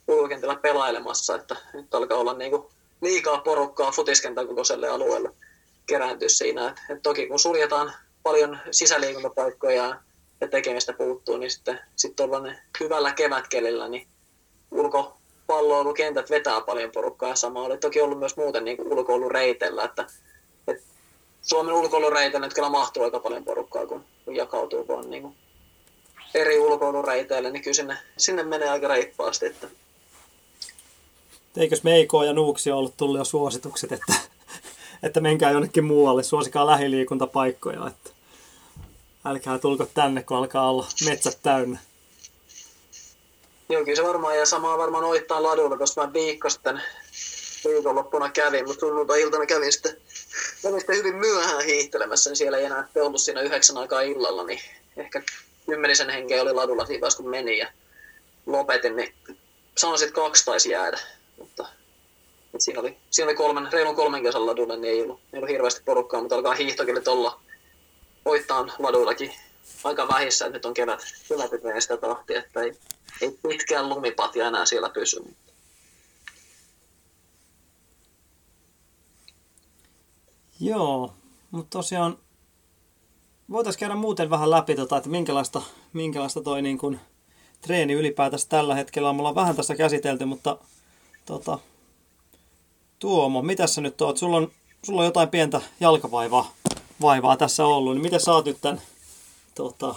[0.07, 2.63] ulkokentillä pelailemassa, että nyt alkaa olla niin kuin
[3.01, 5.31] liikaa porukkaa futiskentän kokoiselle alueelle
[5.85, 6.67] kerääntyä siinä.
[6.67, 7.93] Et, et toki kun suljetaan
[8.23, 9.99] paljon sisäliikuntapaikkoja
[10.41, 12.13] ja tekemistä puuttuu, niin sitten sit
[12.79, 14.07] hyvällä kevätkelillä, niin
[14.71, 20.07] ulkopalloilukentät vetää paljon porukkaa ja sama oli toki ollut myös muuten niin ulkoilureiteillä, että
[21.41, 25.35] Suomen ulkoilureitä nyt kyllä mahtuu aika paljon porukkaa, kun jakautuu vaan niin kuin
[26.35, 29.45] eri ulkoilureiteille, niin kyllä sinne, sinne menee aika reippaasti.
[29.45, 29.67] Että...
[31.57, 34.13] Eikös Meiko ja Nuuksi ollut tullut jo suositukset, että,
[35.03, 38.09] että menkää jonnekin muualle, suosikaa lähiliikuntapaikkoja, että
[39.25, 41.79] älkää tulko tänne, kun alkaa olla metsät täynnä.
[43.69, 46.81] Joo, kyllä se varmaan, ja samaa varmaan oittaa ladulla, koska mä viikko sitten
[47.65, 49.97] viikonloppuna kävin, mutta sunnuntai-iltana kävin sitten,
[50.61, 54.59] kävin sitten hyvin myöhään hiihtelemässä, niin siellä ei enää ollut siinä yhdeksän aikaa illalla, niin
[54.97, 55.21] ehkä
[55.65, 57.67] kymmenisen henkeä oli ladulla siinä kun meni ja
[58.45, 59.13] lopetin, niin
[59.77, 60.99] sanoisin, että kaksi taisi jäädä,
[61.37, 61.67] mutta
[62.45, 65.49] että siinä oli, siinä oli kolmen, reilun kolmen kesän ladulla, niin ei ollut, ei ollut
[65.49, 67.39] hirveästi porukkaa, mutta alkaa hiihtokilit olla
[68.25, 69.33] voittaan laduillakin
[69.83, 72.73] aika vähissä, että nyt on kevät, kevät sitä tahtia, että ei,
[73.21, 75.23] ei pitkään lumipatja enää siellä pysy.
[80.59, 81.13] Joo,
[81.51, 82.17] mutta tosiaan
[83.51, 85.61] voitaisiin käydä muuten vähän läpi, tota, että minkälaista,
[85.93, 86.99] minkälaista toi niin kuin,
[87.61, 89.15] treeni ylipäätänsä tällä hetkellä on.
[89.15, 90.57] Me ollaan vähän tässä käsitelty, mutta
[91.25, 91.59] tota,
[92.99, 94.17] Tuomo, mitä sä nyt oot?
[94.17, 94.51] Sulla on,
[94.83, 96.53] sulla on jotain pientä jalkavaivaa
[97.01, 98.81] vaivaa tässä ollut, niin miten sä oot nyt tämän
[99.55, 99.95] tota,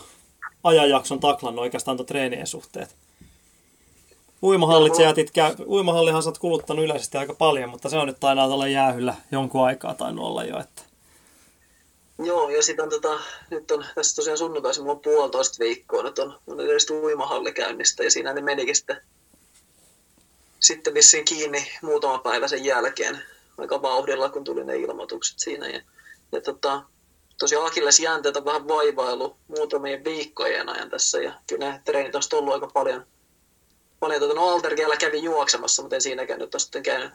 [0.65, 2.97] ajanjakson taklannut oikeastaan tuon treenien suhteet?
[4.43, 5.33] Uimahallit sä jätit,
[5.67, 9.65] uimahallihan sä oot kuluttanut yleisesti aika paljon, mutta se on nyt tainnut olla jäähyllä jonkun
[9.65, 10.61] aikaa tainnut olla jo.
[10.61, 10.88] Että...
[12.25, 16.41] Joo, ja sitten tota, nyt on tässä tosiaan sunnuntaisin, mulla on puolitoista viikkoa, nyt on,
[16.47, 19.03] on edes uimahalli käynnistä ja siinä ne menikin sitten,
[20.61, 23.23] sitten vissiin kiinni muutama päivä sen jälkeen
[23.59, 25.69] aika vauhdilla, kun tuli ne ilmoitukset siinä.
[25.69, 25.81] Ja,
[26.33, 26.83] ja tota,
[27.39, 32.23] tosiaan Akilles jäänteet on vähän vaivailu muutamien viikkojen ajan tässä ja kyllä ne treenit on
[32.33, 33.07] ollut aika paljon.
[34.01, 37.13] paljon tuota, no Altergialla kävi juoksemassa, mutta en siinäkään nyt ole sitten käynyt,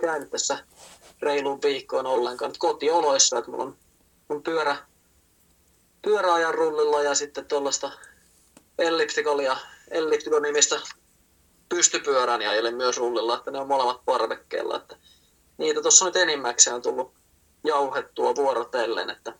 [0.00, 0.58] käynyt tässä
[1.22, 2.50] reiluun viikkoon ollenkaan.
[2.50, 3.76] Nyt kotioloissa, että mulla on,
[4.28, 4.76] on pyörä,
[6.02, 7.90] pyöräajan rullilla ja sitten tuollaista
[8.78, 9.56] elliptikolia,
[9.90, 10.80] elliptikon nimistä
[11.68, 14.76] pystypyörän ja ajelen myös rullilla, että ne on molemmat parvekkeella.
[14.76, 14.96] Että
[15.58, 17.14] niitä tuossa nyt enimmäkseen on tullut
[17.64, 19.32] jauhettua vuorotellen, että,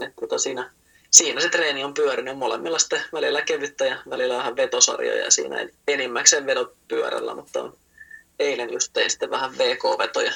[0.00, 0.70] että tota siinä,
[1.10, 6.46] siinä se treeni on pyörinyt molemmilla sitten välillä kevyttä ja välillä vähän vetosarjoja siinä enimmäkseen
[6.46, 7.76] vedot pyörällä, mutta on,
[8.38, 10.32] eilen just tein sitten vähän VK-vetoja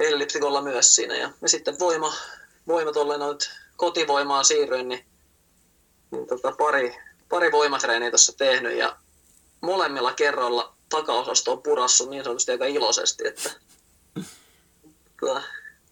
[0.00, 1.16] elliptikolla myös siinä.
[1.16, 2.14] Ja, ja sitten voima,
[2.68, 2.90] voima
[3.28, 5.04] nyt kotivoimaan siirryin, niin,
[6.10, 6.96] niin tota pari,
[7.28, 8.76] pari voimatreeniä tuossa tehnyt.
[8.76, 8.96] Ja
[9.60, 13.50] molemmilla kerroilla takaosasto on purassut niin sanotusti aika iloisesti, että
[15.20, 15.42] tota,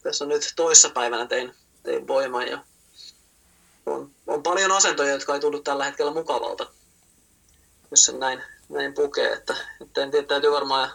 [0.02, 2.64] tässä on nyt toissapäivänä tein, tein voiman ja
[3.86, 6.66] on, on, paljon asentoja, jotka ei tullut tällä hetkellä mukavalta,
[7.90, 10.90] jos sen näin, näin pukee, että, että en tiedä, täytyy varmaan,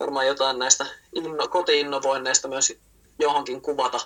[0.00, 2.72] varmaan jotain näistä inno, koti-innovoinneista myös
[3.18, 4.00] johonkin kuvata,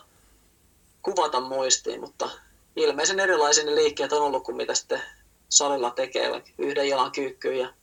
[1.02, 2.30] kuvata muistiin, mutta
[2.76, 5.02] ilmeisen erilaisia ne liikkeet on ollut kuin mitä sitten
[5.48, 7.74] salilla tekee, yhden jalan kyykkyyn ja,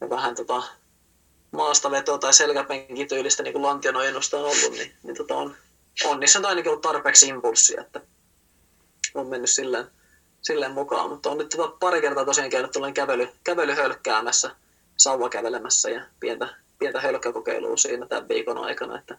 [0.00, 0.62] ja vähän tota,
[1.50, 5.56] maastavetoa tai selkäpenkityylistä niin kuin lantion ojennusta on ollut, niin, niin tota on,
[6.04, 8.00] on niissä on ainakin ollut tarpeeksi impulssia, että
[9.14, 9.90] on mennyt silleen,
[10.42, 11.10] silleen mukaan.
[11.10, 14.50] Mutta on nyt tota pari kertaa tosiaan käynyt tuollainen kävely, kävelyhölkkäämässä,
[14.96, 19.18] sauva kävelemässä ja pientä, pientä hölkkäkokeilua siinä tämän viikon aikana, että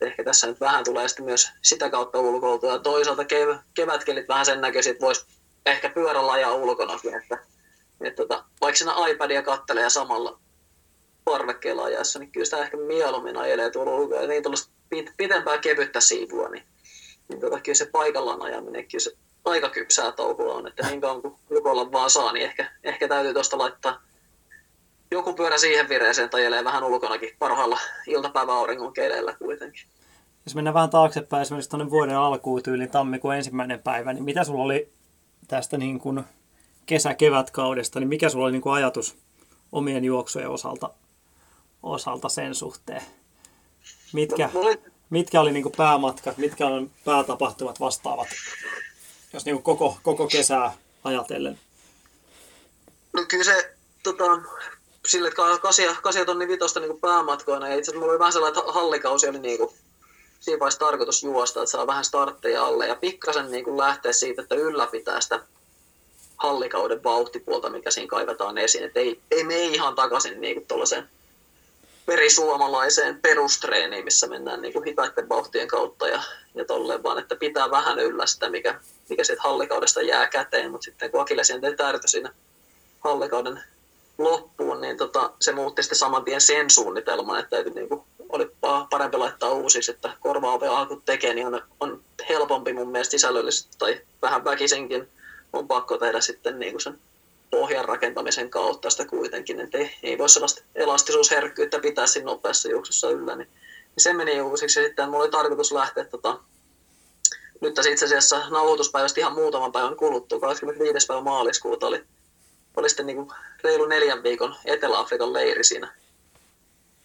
[0.00, 2.72] ehkä tässä nyt vähän tulee sitten myös sitä kautta ulkoiltua.
[2.72, 5.26] Ja toisaalta kev- kevätkelit vähän sen näköisiä, että voisi
[5.66, 7.38] ehkä pyörällä ajaa ulkonakin, että,
[8.00, 10.38] että tota, vaikka siinä iPadia kattelee ja samalla
[11.24, 14.26] parvekkeella ajassa, niin kyllä sitä ehkä mieluummin ajelee tuolla ulkoa.
[14.26, 16.64] Niin tuollaista pit- pitempää kevyttä siivua, niin,
[17.28, 19.12] niin tota, kyllä se paikallaan ajaminen, kyllä se
[19.44, 23.34] aika kypsää touhua on, että niin kauan kuin lukolla vaan saa, niin ehkä, ehkä täytyy
[23.34, 24.09] tuosta laittaa
[25.10, 29.82] joku pyörä siihen vireeseen tai ajelee vähän ulkonakin parhaalla iltapäiväauringon keleillä kuitenkin.
[30.46, 34.64] Jos mennään vähän taaksepäin esimerkiksi tuonne vuoden alkuun tyyliin tammikuun ensimmäinen päivä, niin mitä sulla
[34.64, 34.92] oli
[35.48, 36.24] tästä niin kuin
[36.86, 39.16] kesä-kevätkaudesta, niin mikä sulla oli niin kuin ajatus
[39.72, 40.90] omien juoksujen osalta,
[41.82, 43.02] osalta sen suhteen?
[44.12, 44.78] Mitkä, No, oli-
[45.10, 48.28] mitkä oli niin kuin päämatkat, mitkä on päätapahtumat vastaavat,
[49.32, 50.72] jos niin kuin koko, koko kesää
[51.04, 51.58] ajatellen?
[53.12, 54.24] No kyllä se tota,
[55.10, 57.68] sille, että kasia, kasia tonni vitosta niin päämatkoina.
[57.68, 59.70] Ja itse asiassa mulla oli vähän sellainen, että hallikausi oli niin kuin,
[60.40, 64.42] siinä vaiheessa tarkoitus juosta, että saa vähän startteja alle ja pikkasen niin kuin lähteä siitä,
[64.42, 65.40] että ylläpitää sitä
[66.36, 68.84] hallikauden vauhtipuolta, mikä siinä kaivetaan esiin.
[68.84, 70.66] Että ei, ei mene ihan takaisin niin kuin
[72.06, 76.22] perisuomalaiseen perustreeniin, missä mennään niin kuin hitaiden vauhtien kautta ja,
[76.54, 80.84] ja tolleen, vaan että pitää vähän yllä sitä, mikä, mikä siitä hallikaudesta jää käteen, mutta
[80.84, 82.32] sitten kun Akillesien tärty siinä
[83.00, 83.62] hallikauden
[84.20, 88.44] loppuun, niin tota, se muutti sitten saman tien sen suunnitelman, että täytyy, niin kuin, oli
[88.44, 93.78] pa- parempi laittaa uusiksi, että korvaavia alku tekee, niin on, on helpompi mun mielestä sisällöllisesti
[93.78, 95.08] tai vähän väkisenkin
[95.52, 96.98] on pakko tehdä sitten niin kuin sen
[97.50, 103.10] pohjan rakentamisen kautta sitä kuitenkin, että ei, ei voi sellaista elastisuusherkkyyttä pitää siinä nopeassa juoksussa
[103.10, 103.48] yllä, niin,
[103.96, 104.80] niin se meni uusiksi.
[104.80, 106.38] Ja sitten mulla oli tarkoitus lähteä tota,
[107.60, 111.06] nyt tässä itse asiassa nauhoituspäivästä ihan muutaman päivän kuluttua, 25.
[111.06, 112.04] päivä maaliskuuta oli,
[112.76, 113.30] oli sitten niin kuin
[113.64, 115.94] reilu neljän viikon Etelä-Afrikan leiri siinä,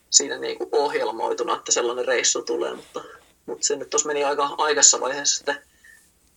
[0.10, 3.04] siinä niin kuin ohjelmoituna, että sellainen reissu tulee, mutta,
[3.46, 5.62] mutta se nyt tuossa meni aika aikaisessa vaiheessa sitten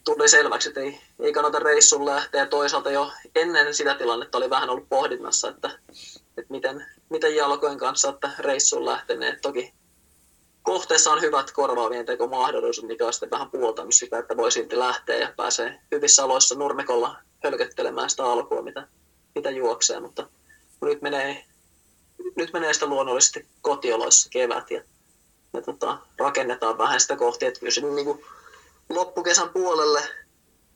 [0.05, 2.47] tuli selväksi, että ei, ei kannata reissuun lähteä.
[2.47, 5.71] Toisaalta jo ennen sitä tilannetta oli vähän ollut pohdinnassa, että,
[6.37, 9.41] että miten, miten jalkojen kanssa että reissuun lähteneet.
[9.41, 9.73] Toki
[10.62, 15.17] kohteessa on hyvät korvaavien tekomahdollisuudet, mikä on sitten vähän puoltanut sitä, että voi silti lähteä
[15.17, 18.88] ja pääsee hyvissä aloissa nurmikolla hölköttelemään sitä alkua, mitä,
[19.35, 20.01] mitä juoksee.
[20.01, 20.29] Mutta
[20.81, 21.45] nyt menee,
[22.37, 24.83] nyt menee sitä luonnollisesti kotioloissa kevät ja,
[25.53, 28.25] ja tota, rakennetaan vähän sitä kohti, että kyllä se niin kuin
[28.88, 30.03] loppukesän puolelle.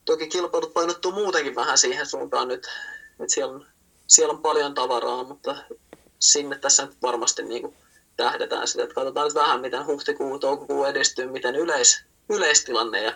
[0.05, 2.67] Toki kilpailut painottuu muutenkin vähän siihen suuntaan nyt,
[3.21, 3.65] että siellä
[4.13, 5.57] siellä on paljon tavaraa, mutta
[6.19, 7.77] sinne tässä nyt varmasti niin kuin
[8.17, 13.13] tähdetään sitä, että katsotaan nyt vähän, miten huhtikuu, toukokuu edistyy, miten yleis, yleistilanne ja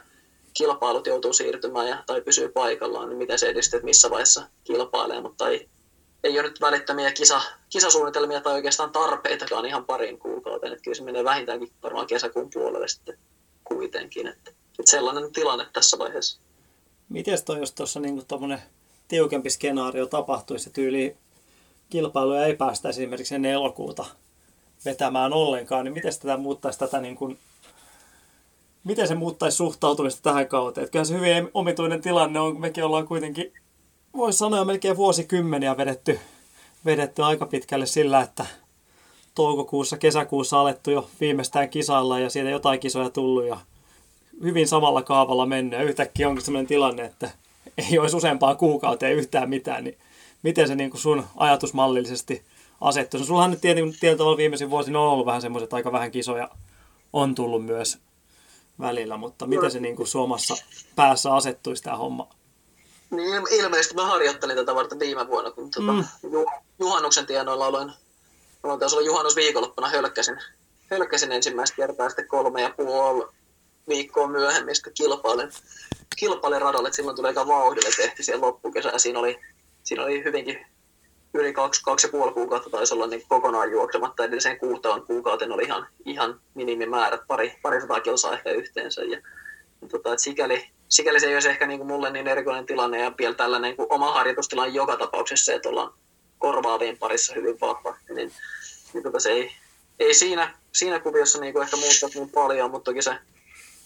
[0.56, 5.20] kilpailut joutuu siirtymään ja, tai pysyy paikallaan, niin miten se edistyy, että missä vaiheessa kilpailee,
[5.20, 5.68] mutta ei,
[6.24, 7.40] ei ole nyt välittömiä kisa,
[7.70, 12.88] kisasuunnitelmia tai oikeastaan tarpeitakaan ihan parin kuukauteen, että kyllä se menee vähintäänkin varmaan kesäkuun puolelle
[12.88, 13.18] sitten
[13.64, 16.40] kuitenkin, että että sellainen tilanne tässä vaiheessa.
[17.08, 18.22] Miten toi, jos tuossa niinku
[19.08, 21.16] tiukempi skenaario tapahtuisi, että yli
[21.90, 24.04] kilpailuja ei päästä esimerkiksi ennen elokuuta
[24.84, 27.38] vetämään ollenkaan, niin miten tätä muuttaisi tätä niin kuin
[28.86, 30.84] miten se muuttaisi suhtautumista tähän kauteen?
[30.84, 33.52] Että kyllähän se hyvin omituinen tilanne on, mekin ollaan kuitenkin,
[34.16, 36.20] voisi sanoa melkein vuosikymmeniä vedetty,
[36.84, 38.46] vedetty aika pitkälle sillä, että
[39.34, 43.56] toukokuussa, kesäkuussa alettu jo viimeistään kisailla ja siitä jotain kisoja tullut ja
[44.42, 47.30] hyvin samalla kaavalla mennyt ja yhtäkkiä onkin sellainen tilanne, että
[47.78, 49.98] ei olisi useampaan kuukauteen yhtään mitään, niin
[50.42, 52.42] miten se niin kuin sun ajatusmallillisesti
[52.80, 53.20] asettuu?
[53.20, 56.48] No, sullahan nyt tietyllä tavalla viimeisin vuosina on ollut vähän semmoiset aika vähän kisoja
[57.12, 57.98] on tullut myös
[58.80, 60.56] välillä, mutta miten se niin kuin Suomessa
[60.96, 62.28] päässä asettuisi tämä homma?
[63.10, 66.04] Niin ilmeisesti mä harjoittelin tätä varten viime vuonna, kun tuota, mm.
[66.78, 67.92] juhannuksen tienoilla oloin,
[68.62, 70.38] oloin taas olla juhannusviikonloppuna hölkkäsin,
[70.90, 73.26] hölkkäsin ensimmäistä kertaa sitten kolme ja puoli
[73.88, 75.50] viikkoa myöhemmin sitten kilpailin,
[76.16, 79.40] kilpailin radalle, että silloin tuli aika vauhdille tehty siellä loppukesä ja siinä oli,
[79.84, 80.66] siinä oli hyvinkin
[81.36, 85.52] yli kaksi, kaksi ja puoli kuukautta taisi olla niin kokonaan juoksematta, eli sen kuutaan kuukauteen
[85.52, 89.02] oli ihan, ihan minimimäärät, pari, pari sataa kilsaa ehkä yhteensä.
[89.02, 89.20] Ja,
[89.88, 93.12] tota, että sikäli, sikäli se ei olisi ehkä niin kuin mulle niin erikoinen tilanne ja
[93.18, 95.92] vielä tällainen niin kuin oma harjoitustilanne joka tapauksessa, että ollaan
[96.38, 98.32] korvaavien parissa hyvin vahva, niin,
[98.92, 99.50] niin tota, se ei,
[99.98, 103.18] ei siinä, siinä kuviossa niin kuin ehkä muuttaa niin paljon, mutta toki se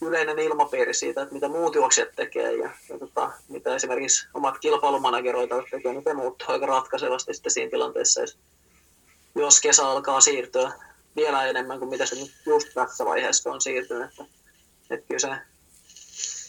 [0.02, 5.62] yleinen ilmapiiri siitä, että mitä muut juoksijat tekee ja, ja tota, mitä esimerkiksi omat kilpailumanageroita
[5.70, 8.38] tekee, niin se muuttuu aika ratkaisevasti sitten siinä tilanteessa, jos,
[9.34, 10.72] jos kesä alkaa siirtyä
[11.16, 14.10] vielä enemmän kuin mitä se nyt just tässä vaiheessa on siirtynyt.
[14.10, 14.24] Että,
[14.90, 15.28] että kyllä se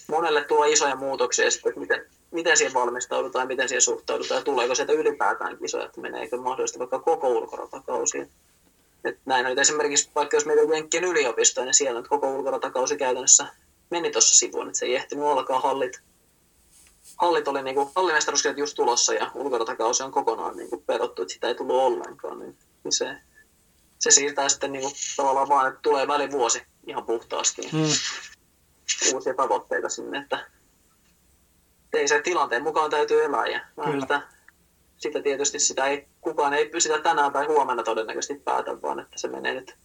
[0.07, 4.75] monelle tuo isoja muutoksia sitten, että miten, miten siihen valmistaudutaan, miten siihen suhtaudutaan ja tuleeko
[4.75, 8.29] sieltä ylipäätään kisoja, että meneekö mahdollisesti vaikka koko ulkoratakausi
[9.05, 13.47] et näin on esimerkiksi, vaikka jos meitä Jenkkien yliopistoon, niin siellä nyt koko ulkoratakausi käytännössä
[13.89, 16.01] meni tuossa sivuun, että se ei ehtinyt alkaa hallit.
[17.17, 21.47] Hallit oli niin hallimestaruuskirjat just tulossa ja ulkoratakausi on kokonaan niin kuin peruttu, että sitä
[21.47, 22.39] ei tullut ollenkaan.
[22.39, 23.15] Niin, niin se,
[23.99, 27.87] se siirtää sitten niin kuin, tavallaan vaan, että tulee välivuosi ihan puhtaasti hmm.
[29.13, 30.47] uusia tavoitteita sinne, että
[31.93, 34.21] ei se tilanteen mukaan täytyy elää ja Kyllä
[34.97, 39.27] sitä tietysti sitä ei, kukaan ei sitä tänään tai huomenna todennäköisesti päätä, vaan että se
[39.27, 39.75] menee nyt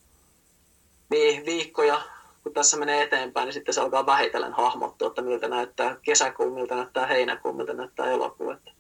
[1.47, 2.01] viikkoja,
[2.43, 6.75] kun tässä menee eteenpäin, niin sitten se alkaa vähitellen hahmottua, että miltä näyttää kesäkuu, miltä
[6.75, 8.51] näyttää heinäkuu, miltä näyttää elokuu.
[8.51, 8.71] Että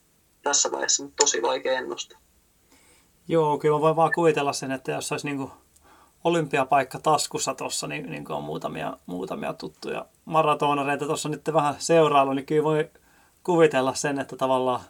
[0.42, 2.18] tässä vaiheessa on tosi vaikea ennustaa.
[3.28, 5.50] Joo, kyllä voi vaan kuvitella sen, että jos olisi niin
[6.24, 12.46] olympiapaikka taskussa tuossa, niin, niin on muutamia, muutamia tuttuja maratonareita tuossa nyt vähän seurailu, niin
[12.46, 12.90] kyllä voi
[13.42, 14.80] kuvitella sen, että tavallaan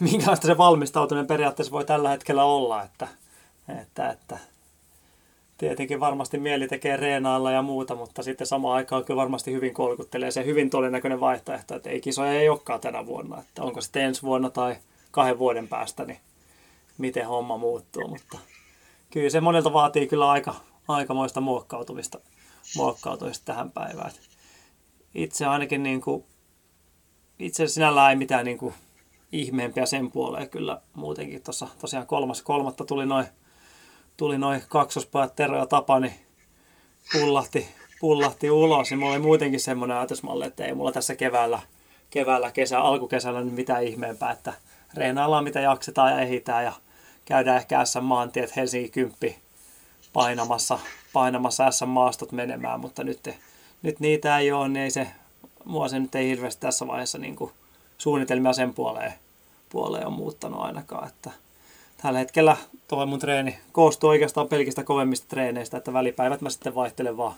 [0.00, 3.08] minkälaista se valmistautuminen periaatteessa voi tällä hetkellä olla, että,
[3.80, 4.38] että, että
[5.58, 10.30] tietenkin varmasti mieli tekee reenailla ja muuta, mutta sitten samaan aikaan kyllä varmasti hyvin kolkuttelee
[10.30, 14.22] se hyvin todennäköinen vaihtoehto, että ei kisoja ei olekaan tänä vuonna, että onko sitten ensi
[14.22, 14.76] vuonna tai
[15.10, 16.18] kahden vuoden päästä, niin
[16.98, 18.38] miten homma muuttuu, mutta
[19.10, 20.54] kyllä se monelta vaatii kyllä aika,
[20.88, 22.20] aikamoista muokkautumista,
[22.76, 24.10] muokkautumista tähän päivään.
[25.14, 26.24] Itse ainakin niin kuin,
[27.38, 28.74] itse sinällään ei mitään niin kuin
[29.32, 31.42] ihmeempiä sen puoleen kyllä muutenkin.
[31.42, 33.26] Tuossa tosiaan kolmas kolmatta tuli noin
[34.20, 36.14] tuli noin kaksospajat Tero ja Tapani
[37.12, 37.68] pullahti,
[38.00, 38.90] pullahti ulos.
[38.90, 41.60] Ja mulla oli muutenkin semmoinen ajatusmalli, että ei mulla tässä keväällä,
[42.10, 44.52] keväällä kesä, alkukesällä nyt mitään ihmeempää, että
[44.94, 46.72] reenaillaan mitä jaksetaan ja ehitään ja
[47.24, 49.36] käydään ehkä SM-maantiet Helsinki 10
[50.12, 50.78] painamassa,
[51.12, 53.28] painamassa SM-maastot menemään, mutta nyt,
[53.82, 55.06] nyt niitä ei ole, niin ei se,
[55.64, 57.52] mua se nyt ei hirveästi tässä vaiheessa niin kuin
[58.00, 59.12] suunnitelmia sen puoleen,
[59.68, 61.08] puoleen on muuttanut ainakaan.
[61.08, 61.30] Että
[62.02, 62.56] tällä hetkellä
[62.88, 67.34] tuo mun treeni koostuu oikeastaan pelkistä kovemmista treeneistä, että välipäivät mä sitten vaihtelen vaan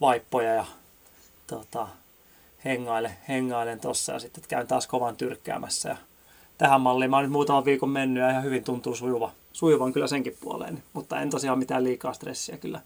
[0.00, 0.64] vaippoja ja
[1.46, 1.88] tota,
[2.64, 5.88] hengailen, hengailen tossa ja sitten käyn taas kovan tyrkkäämässä.
[5.88, 5.96] Ja
[6.58, 10.06] tähän malliin mä oon nyt muutaman viikon mennyt ja ihan hyvin tuntuu sujuva, sujuvan kyllä
[10.06, 10.82] senkin puoleen.
[10.92, 12.80] Mutta en tosiaan mitään liikaa stressiä kyllä,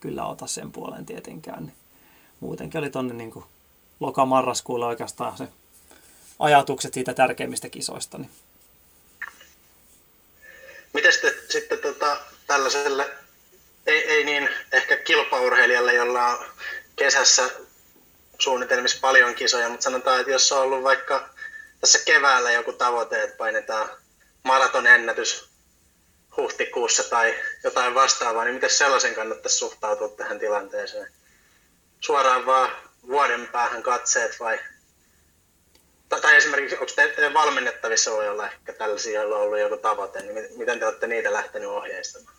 [0.00, 1.64] kyllä ota sen puoleen tietenkään.
[1.64, 1.76] Niin
[2.40, 3.44] muutenkin oli tonne niin
[4.00, 5.48] loka-marraskuulla oikeastaan se
[6.40, 8.18] ajatukset siitä tärkeimmistä kisoista.
[8.18, 8.30] Niin.
[10.92, 13.10] Miten sitten, sitten tota, tällaiselle,
[13.86, 16.46] ei, ei niin ehkä kilpaurheilijalle, jolla on
[16.96, 17.50] kesässä
[18.38, 21.28] suunnitelmissa paljon kisoja, mutta sanotaan, että jos on ollut vaikka
[21.80, 23.88] tässä keväällä joku tavoite, että painetaan
[24.42, 25.50] maratonennätys
[26.36, 31.12] huhtikuussa tai jotain vastaavaa, niin miten sellaisen kannattaisi suhtautua tähän tilanteeseen?
[32.00, 32.70] Suoraan vaan
[33.06, 34.58] vuoden päähän katseet vai
[36.18, 40.44] tai esimerkiksi, onko te, valmennettavissa voi olla ehkä tällaisia, joilla on ollut joku tavoite, niin
[40.56, 42.36] miten te olette niitä lähtenyt ohjeistamaan?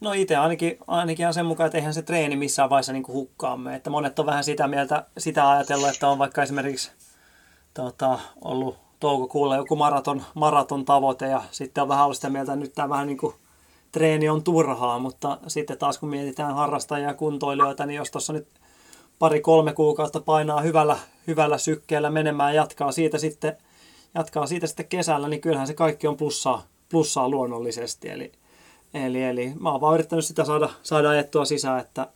[0.00, 3.76] No itse ainakin, ainakin on sen mukaan, että eihän se treeni missään vaiheessa niin hukkaamme.
[3.76, 6.90] Että monet on vähän sitä mieltä, sitä ajatellut, että on vaikka esimerkiksi
[7.74, 12.64] tota, ollut toukokuulla joku maraton, maraton tavoite ja sitten on vähän ollut sitä mieltä, että
[12.64, 13.34] nyt tämä vähän niin kuin
[13.92, 18.48] treeni on turhaa, mutta sitten taas kun mietitään harrastajia ja kuntoilijoita, niin jos tuossa nyt
[19.20, 23.56] pari-kolme kuukautta painaa hyvällä, hyvällä sykkeellä menemään ja jatkaa siitä sitten,
[24.14, 28.08] jatkaa siitä sitten kesällä, niin kyllähän se kaikki on plussaa, plussaa luonnollisesti.
[28.08, 28.32] Eli,
[28.94, 32.06] eli, eli mä oon vaan yrittänyt sitä saada, saada ajettua sisään, että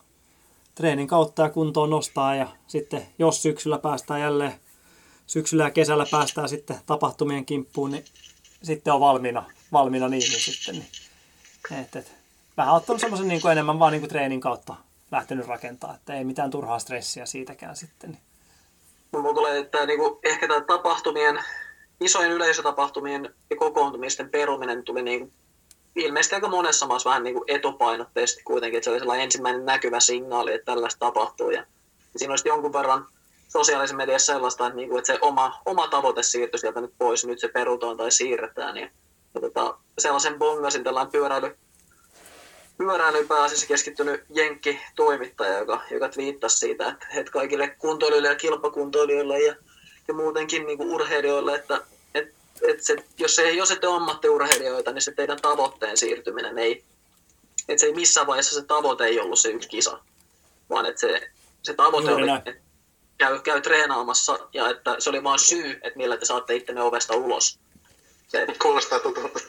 [0.75, 4.53] treenin kautta ja kuntoon nostaa ja sitten jos syksyllä päästään jälleen,
[5.27, 8.05] syksyllä ja kesällä päästään sitten tapahtumien kimppuun, niin
[8.63, 10.75] sitten on valmiina, valmiina niihin sitten.
[10.75, 10.87] Niin,
[11.81, 12.11] et, et,
[12.57, 14.75] vähän ottanut semmoisen niin enemmän vaan niin kuin treenin kautta
[15.15, 18.17] lähtenyt rakentaa, että ei mitään turhaa stressiä siitäkään sitten.
[19.11, 21.39] Mulla tulee, että niin kuin, ehkä tämä tapahtumien,
[22.01, 25.33] isojen yleisötapahtumien ja kokoontumisten peruminen tuli niin kuin,
[25.95, 29.99] ilmeisesti aika monessa maassa vähän niin kuin etupainotteisesti kuitenkin, että se oli sellainen ensimmäinen näkyvä
[29.99, 31.49] signaali, että tällaista tapahtuu.
[31.49, 31.65] Ja,
[32.15, 33.05] siinä olisi jonkun verran
[33.47, 37.25] sosiaalisessa mediassa sellaista, että, niin kuin, että se oma, oma tavoite siirtyi sieltä nyt pois,
[37.25, 38.77] nyt se perutaan tai siirretään.
[38.77, 38.89] Ja,
[39.33, 41.57] ja tota, sellaisen bongasin tällainen pyöräily,
[42.77, 49.55] pyöräilyyn pääasiassa keskittynyt Jenkki-toimittaja, joka, joka twiittasi siitä, että, että kaikille kuntoilijoille ja kilpakuntoilijoille ja,
[50.07, 51.81] ja muutenkin niin kuin urheilijoille, että,
[52.13, 52.33] että,
[52.67, 56.83] että se, jos, ei, jos ette ole ammattiurheilijoita, niin se teidän tavoitteen siirtyminen ei,
[57.69, 59.99] että se ei missään vaiheessa se tavoite ei ollut se yksi kisa,
[60.69, 61.31] vaan että se,
[61.63, 62.41] se tavoite Juuri oli, näin.
[62.45, 62.61] että
[63.17, 67.15] käy, käy treenaamassa ja että se oli vain syy, että millä te saatte ittenne ovesta
[67.15, 67.59] ulos.
[68.27, 69.39] Se, Kuulostaa tutulta.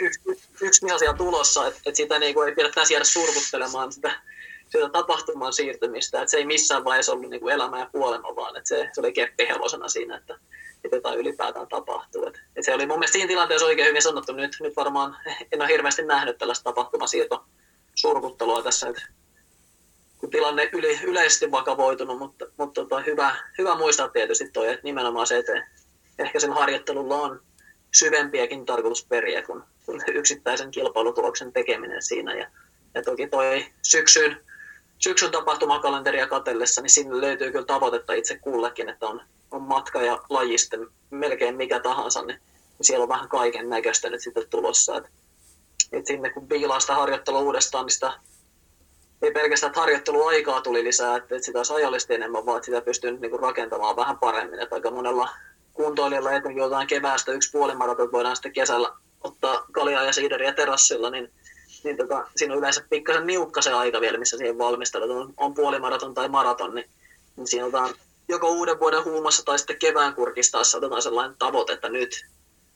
[0.00, 0.20] yksi,
[0.60, 4.20] yksi, asia tulossa, että, että sitä niin kuin ei pidä tässä jäädä surkuttelemaan sitä,
[4.68, 8.56] sitä tapahtuman siirtymistä, että se ei missään vaiheessa ollut niin kuin elämä ja kuolema, vaan
[8.56, 10.38] että se, se oli keppihevosena siinä, että,
[10.84, 12.26] että jotain ylipäätään tapahtuu.
[12.26, 14.32] Että, että se oli mun mielestä siinä tilanteessa oikein hyvin sanottu.
[14.32, 15.16] Nyt, nyt varmaan
[15.52, 17.44] en ole hirveästi nähnyt tällaista tapahtumasiirto
[17.94, 19.02] surkuttelua tässä, että
[20.18, 25.26] kun tilanne yli, yleisesti vakavoitunut, mutta, mutta tota, hyvä, hyvä muistaa tietysti toi, että nimenomaan
[25.26, 25.66] se, että
[26.18, 27.42] ehkä sen harjoittelulla on
[27.94, 29.62] syvempiäkin tarkoitusperiä kuin,
[30.14, 32.34] yksittäisen kilpailutuloksen tekeminen siinä.
[32.34, 32.46] Ja,
[32.94, 34.40] ja toki toi syksyn,
[34.98, 40.22] syksyn tapahtumakalenteria katellessa, niin sinne löytyy kyllä tavoitetta itse kullekin, että on, on matka ja
[40.28, 42.40] laji sitten melkein mikä tahansa, niin
[42.80, 44.96] siellä on vähän kaiken näköistä nyt sitten tulossa.
[44.96, 45.04] Et,
[45.92, 48.12] et sinne kun viilaa sitä harjoittelua uudestaan, niin sitä
[49.22, 52.80] ei pelkästään, että harjoitteluaikaa tuli lisää, että, että sitä olisi ajallisesti enemmän, vaan että sitä
[52.80, 54.60] pystyy nyt niin rakentamaan vähän paremmin.
[54.60, 55.28] Että aika monella
[55.74, 58.92] kuntoilijalla etenkin jotain keväästä yksi puolimaraton voidaan sitten kesällä
[59.24, 61.32] ottaa kaljaa ja siideriä terassilla, niin,
[61.84, 65.18] niin tota, siinä on yleensä pikkasen niukka se aika vielä, missä siihen valmistautuu.
[65.18, 66.90] On, on puolimaraton tai maraton, niin,
[67.36, 67.94] niin siinä otetaan
[68.28, 72.26] joko uuden vuoden huumassa tai sitten kevään kurkistaessa otetaan sellainen tavoite, että nyt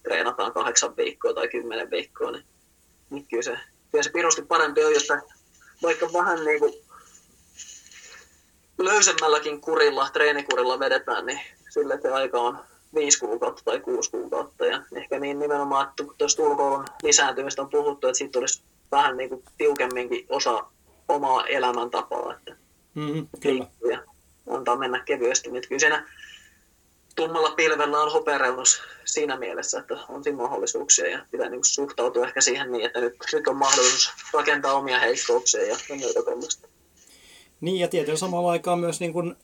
[0.02, 2.44] treenataan kahdeksan viikkoa tai kymmenen viikkoa, niin,
[3.10, 3.58] niin kyllä se,
[3.90, 5.08] kyllä se pirusti parempi on, jos
[5.82, 6.74] vaikka vähän niin kuin
[8.78, 12.58] löysemmälläkin kurilla, treenikurilla vedetään, niin sille se aika on
[12.94, 14.66] viisi kuukautta tai kuusi kuukautta.
[14.66, 19.16] Ja ehkä niin nimenomaan, että kun tuosta ulkoilun lisääntymistä on puhuttu, että siitä tulisi vähän
[19.16, 20.64] niin kuin tiukemminkin osa
[21.08, 22.34] omaa elämäntapaa.
[22.34, 22.56] Että
[22.98, 23.66] Mm, kyllä.
[23.90, 24.02] ja
[24.50, 25.50] antaa mennä kevyesti.
[25.50, 26.08] Nyt kyllä siinä
[27.16, 32.26] tummalla pilvellä on hopeareunus siinä mielessä, että on siinä mahdollisuuksia ja pitää niin kuin suhtautua
[32.26, 36.68] ehkä siihen niin, että nyt, nyt on mahdollisuus rakentaa omia heikkouksia ja muuta tämmöistä.
[37.60, 39.36] Niin ja tietysti samalla aikaan myös niin kun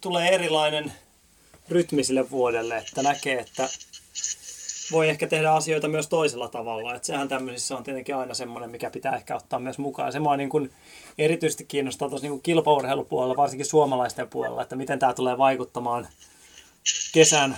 [0.00, 0.92] tulee erilainen
[1.68, 3.68] rytmi sille vuodelle, että näkee, että
[4.92, 6.94] voi ehkä tehdä asioita myös toisella tavalla.
[6.94, 10.12] Että sehän tämmöisissä on tietenkin aina semmoinen, mikä pitää ehkä ottaa myös mukaan.
[10.12, 10.70] Se mua niin kun
[11.18, 16.08] erityisesti kiinnostaa tuossa niin kilpaurheilupuolella, varsinkin suomalaisten puolella, että miten tämä tulee vaikuttamaan
[17.12, 17.56] kesän,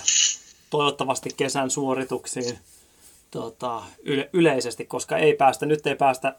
[0.71, 2.59] toivottavasti kesän suorituksiin
[3.31, 6.37] tota, yle, yleisesti, koska ei päästä, nyt ei päästä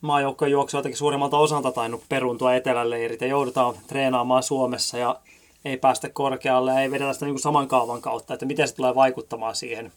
[0.00, 5.20] maajoukkojen juoksua jotenkin suurimmalta osalta tainnut peruntua eteläleirit ja joudutaan treenaamaan Suomessa ja
[5.64, 9.56] ei päästä korkealle ei vedetä sitä niin saman kaavan kautta, että miten se tulee vaikuttamaan
[9.56, 9.92] siihen,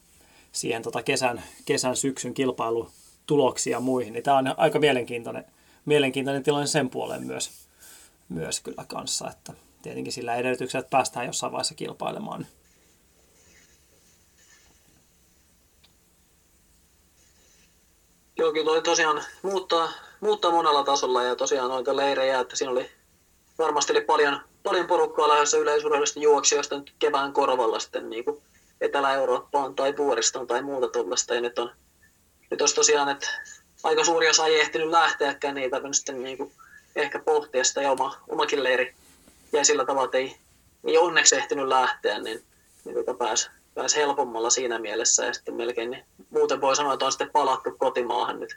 [0.52, 4.12] siihen tota kesän, kesän, syksyn kilpailutuloksiin ja muihin.
[4.12, 5.44] Niin tämä on aika mielenkiintoinen,
[5.84, 7.50] mielenkiintoinen tilanne sen puoleen myös,
[8.28, 12.46] myös kyllä kanssa, että tietenkin sillä edellytyksellä, että päästään jossain vaiheessa kilpailemaan.
[18.36, 19.88] Joo, kyllä toi tosiaan muuttaa,
[20.20, 22.90] muuttaa monella tasolla ja tosiaan noita leirejä, että siinä oli
[23.60, 28.42] varmasti oli paljon, paljon porukkaa lähdössä yleisurheilusta juoksijoista nyt kevään korvalla sitten niin kuin
[28.80, 31.34] Etelä-Eurooppaan tai vuoristoon tai muuta tuollaista.
[31.34, 31.70] Ja nyt on,
[32.50, 33.28] nyt olisi tosiaan, että
[33.82, 36.52] aika suuri osa ei ehtinyt lähteäkään, niin ei sitten niin kuin
[36.96, 37.82] ehkä pohtia sitä.
[37.82, 38.94] Ja oma, omakin leiri
[39.52, 40.36] jäi sillä tavalla, että ei,
[40.84, 42.42] ei onneksi ehtinyt lähteä, niin,
[42.84, 45.24] niin tota pääsi, pääsi helpommalla siinä mielessä.
[45.24, 48.56] Ja sitten melkein niin muuten voi sanoa, että on sitten palattu kotimaahan nyt,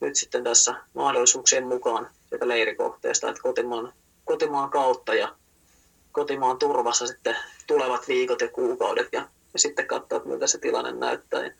[0.00, 3.92] nyt sitten tässä mahdollisuuksien mukaan sieltä leirikohteesta, että kotimaan,
[4.28, 5.34] kotimaan kautta ja
[6.12, 10.92] kotimaan turvassa sitten tulevat viikot ja kuukaudet ja, ja sitten katsoa, että miltä se tilanne
[10.92, 11.40] näyttää.
[11.40, 11.52] Ja,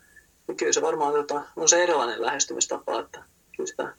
[0.47, 3.23] ja kyllä se varmaan tota, on se erilainen lähestymistapa, että
[3.57, 3.93] kyllä sitä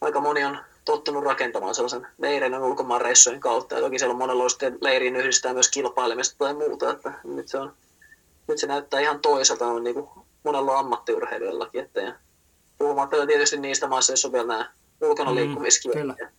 [0.00, 3.74] aika moni on, tottunut rakentamaan sellaisen leirin ulkomaan reissujen kautta.
[3.74, 7.72] Ja toki siellä on monenlaista leiriin yhdistää myös kilpailemista tai muuta, että nyt se, on,
[8.48, 10.08] nyt se näyttää ihan toiselta on niin kuin
[10.44, 11.80] monella ammattiurheilijallakin.
[11.80, 12.14] Että, ja
[12.78, 16.18] puhumatta tietysti niistä maissa, joissa on vielä nämä ulkona mm, liikkumiskielot.
[16.18, 16.30] Ja, ja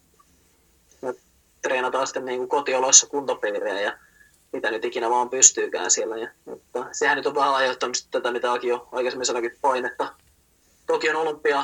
[1.64, 3.98] treenataan sitten niin kuin kotioloissa kuntopiirejä ja
[4.52, 6.18] mitä nyt ikinä vaan pystyykään siellä.
[6.18, 10.14] Ja, mutta sehän nyt on vähän aiheuttanut tätä, mitä Aki jo aikaisemmin sanoikin, painetta
[10.88, 11.64] Tokion olympia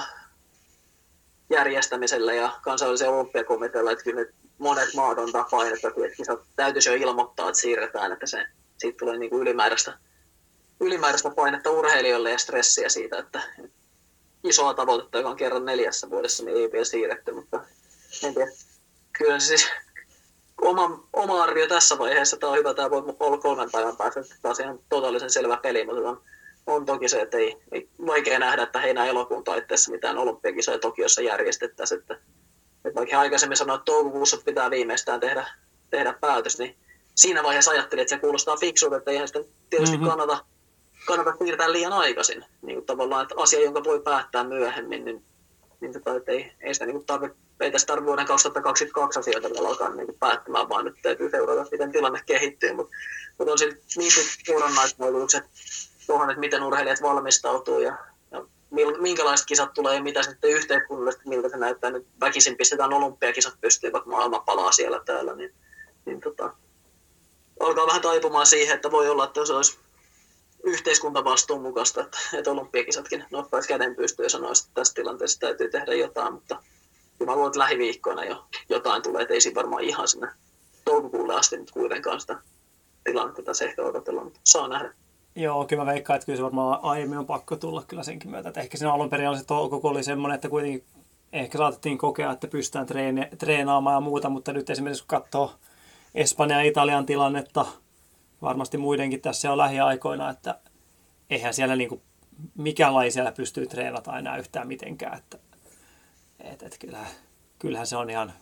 [1.49, 4.25] järjestämisellä ja kansainvälisen olympiakomitealla, että kyllä
[4.57, 8.45] monet maat on painetta, että täytyisi jo ilmoittaa, että siirretään, että se,
[8.77, 9.97] siitä tulee niin kuin ylimääräistä,
[10.79, 13.41] ylimääräistä painetta urheilijoille ja stressiä siitä, että
[14.43, 17.65] isoa tavoitetta, joka on kerran neljässä vuodessa, niin ei vielä siirretty, mutta
[18.23, 18.51] en tiedä.
[19.17, 19.67] Kyllä siis
[20.61, 24.59] oma, oma arvio tässä vaiheessa, tämä on hyvä, tämä voi olla kolmen päivän päästä, taas
[24.59, 26.21] ihan totaalisen selvä peli, mutta on,
[26.67, 31.21] on toki se, että ei, ei vaikea nähdä, että heinä elokuun taitteessa mitään olympiakisoja Tokiossa
[31.21, 32.13] järjestettäisiin, että,
[32.85, 35.47] että vaikka aikaisemmin sanoin, että toukokuussa pitää viimeistään tehdä,
[35.89, 36.75] tehdä päätös, niin
[37.15, 40.09] siinä vaiheessa ajattelin, että se kuulostaa fiksulta, että eihän sitten tietysti mm-hmm.
[40.09, 40.45] kannata,
[41.05, 42.45] kannata siirtää liian aikaisin.
[42.61, 45.23] Niin kuin tavallaan, että asia, jonka voi päättää myöhemmin, niin,
[45.81, 49.67] niin tota, että ei, ei sitä niin tarvitse ei tässä tarvitse vuoden 2022 asioita vielä
[49.67, 52.73] alkaa niin päättämään, vaan nyt täytyy seurata, miten tilanne kehittyy.
[52.73, 52.95] Mutta
[53.39, 54.11] mut on siinä niin
[54.45, 55.43] seurannaisvaikutukset
[56.07, 57.97] tuohon, että miten urheilijat valmistautuu ja,
[58.31, 58.45] ja
[58.99, 61.89] minkälaiset kisat tulee ja mitä sitten yhteiskunnallisesti, miltä se näyttää.
[61.89, 65.53] Nyt väkisin pistetään olympiakisat pystyy, vaikka maailma palaa siellä täällä, niin,
[66.05, 66.53] niin tota,
[67.59, 69.77] alkaa vähän taipumaan siihen, että voi olla, että se olisi
[70.63, 75.93] yhteiskuntavastuun mukaista, että, että olympiakisatkin nostaisi käden pystyyn ja sanoisi, että tässä tilanteessa täytyy tehdä
[75.93, 76.63] jotain, mutta
[77.25, 80.27] mä luulen, että lähiviikkoina jo jotain tulee, että ei siinä varmaan ihan sinne
[80.85, 82.41] toukokuulle asti nyt kuitenkaan sitä
[83.03, 84.93] tilannetta tässä ehkä odotella, mutta saa nähdä.
[85.35, 88.49] Joo, kyllä mä veikkaan, että kyllä se varmaan aiemmin on pakko tulla kyllä senkin myötä.
[88.49, 90.83] Että ehkä siinä alun perin se toukokuu oli semmoinen, että kuitenkin
[91.33, 95.51] ehkä saatettiin kokea, että pystytään treeni, treenaamaan ja muuta, mutta nyt esimerkiksi kun katsoo
[96.15, 97.65] Espanjan ja Italian tilannetta,
[98.41, 100.59] varmasti muidenkin tässä on lähiaikoina, että
[101.29, 102.01] eihän siellä niin kuin,
[102.57, 105.17] mikään laji siellä pystyy treenata enää yhtään mitenkään.
[105.17, 105.39] Että
[106.39, 107.11] et, et kyllähän,
[107.59, 108.33] kyllähän se on ihan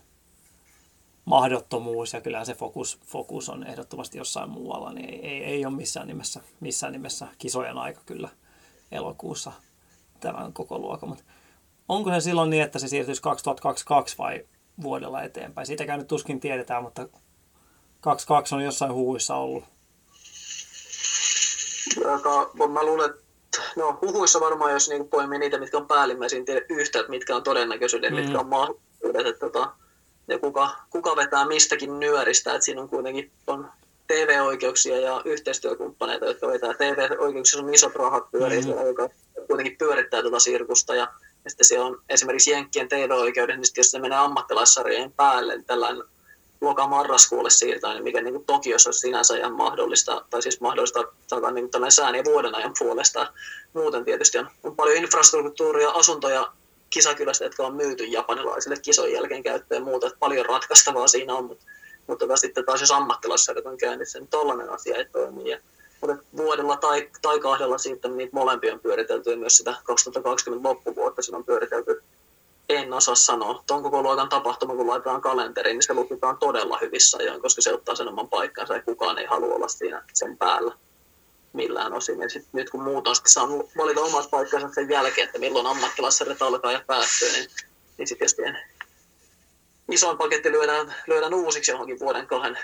[1.24, 5.74] mahdottomuus ja kyllähän se fokus, fokus on ehdottomasti jossain muualla, niin ei, ei, ei ole
[5.74, 8.28] missään nimessä, missään nimessä kisojen aika kyllä
[8.92, 9.52] elokuussa
[10.20, 11.08] tämän koko luokan.
[11.08, 11.24] Mutta
[11.88, 14.46] onko se silloin niin, että se siirtyisi 2022 vai
[14.82, 15.66] vuodella eteenpäin?
[15.66, 17.08] Siitäkään nyt tuskin tiedetään, mutta
[18.00, 19.64] 22 on jossain huuissa ollut.
[22.12, 23.22] Aika, mä luulen, että
[23.76, 27.42] no huhuissa varmaan, jos niin poimii niitä, mitkä on päällimmäisiä, tiedä yhtä, että mitkä on
[27.42, 28.20] todennäköisyyden, mm.
[28.20, 29.72] mitkä on mahdollisuudet, että tota,
[30.28, 33.70] ja kuka, kuka vetää mistäkin nyöristä, että siinä on kuitenkin on
[34.06, 38.86] TV-oikeuksia ja yhteistyökumppaneita, jotka vetää TV-oikeuksia, on isot rahat pyörii mm-hmm.
[38.86, 39.08] joka
[39.46, 41.08] kuitenkin pyörittää tuota sirkusta ja,
[41.44, 45.64] ja sitten siellä on esimerkiksi Jenkkien TV-oikeudet, niin sitten jos se menee ammattilaissarjojen päälle, niin
[45.64, 46.02] tällainen
[46.60, 51.04] luokaa marraskuulle siirtää, niin mikä niin kuin Tokiossa olisi sinänsä ihan mahdollista, tai siis mahdollista
[51.26, 53.32] sanotaan niin tällainen sään ja vuoden ajan puolesta.
[53.72, 56.52] Muuten tietysti on, on paljon infrastruktuuria, asuntoja
[56.90, 61.44] kisakylästä, jotka on myyty japanilaisille kisojen jälkeen käyttöön ja muuta, että paljon ratkaistavaa siinä on,
[61.44, 61.64] mutta,
[62.06, 65.50] mutta sitten taas jos ammattilaissarjat on käynnissä, niin tollainen asia ei toimi.
[65.50, 65.58] Ja,
[66.00, 71.38] mutta vuodella tai, tai kahdella siitä niitä molempia on pyöritelty myös sitä 2020 loppuvuotta, siinä
[71.38, 72.02] on pyöritelty
[72.68, 73.62] en osaa sanoa.
[73.66, 77.74] Tuon koko luokan tapahtuma, kun laitetaan kalenteriin, niin se lukitaan todella hyvissä ajoin, koska se
[77.74, 80.74] ottaa sen oman paikkansa ja kukaan ei halua olla siinä sen päällä
[81.52, 82.20] millään osin.
[82.20, 85.66] Ja sit nyt kun muut on sitten saanut valita omat paikkansa sen jälkeen, että milloin
[85.66, 87.50] ammattilaissaret alkaa ja päättyy, niin,
[87.98, 88.68] niin sitten tietysti
[89.90, 92.58] isoin paketti lyödään, lyödään uusiksi johonkin vuoden kahden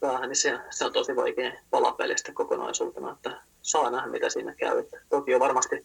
[0.00, 4.84] päähän, niin se, se on tosi vaikea palapelistä kokonaisuutena, että saa nähdä mitä siinä käy.
[5.08, 5.84] Toki on varmasti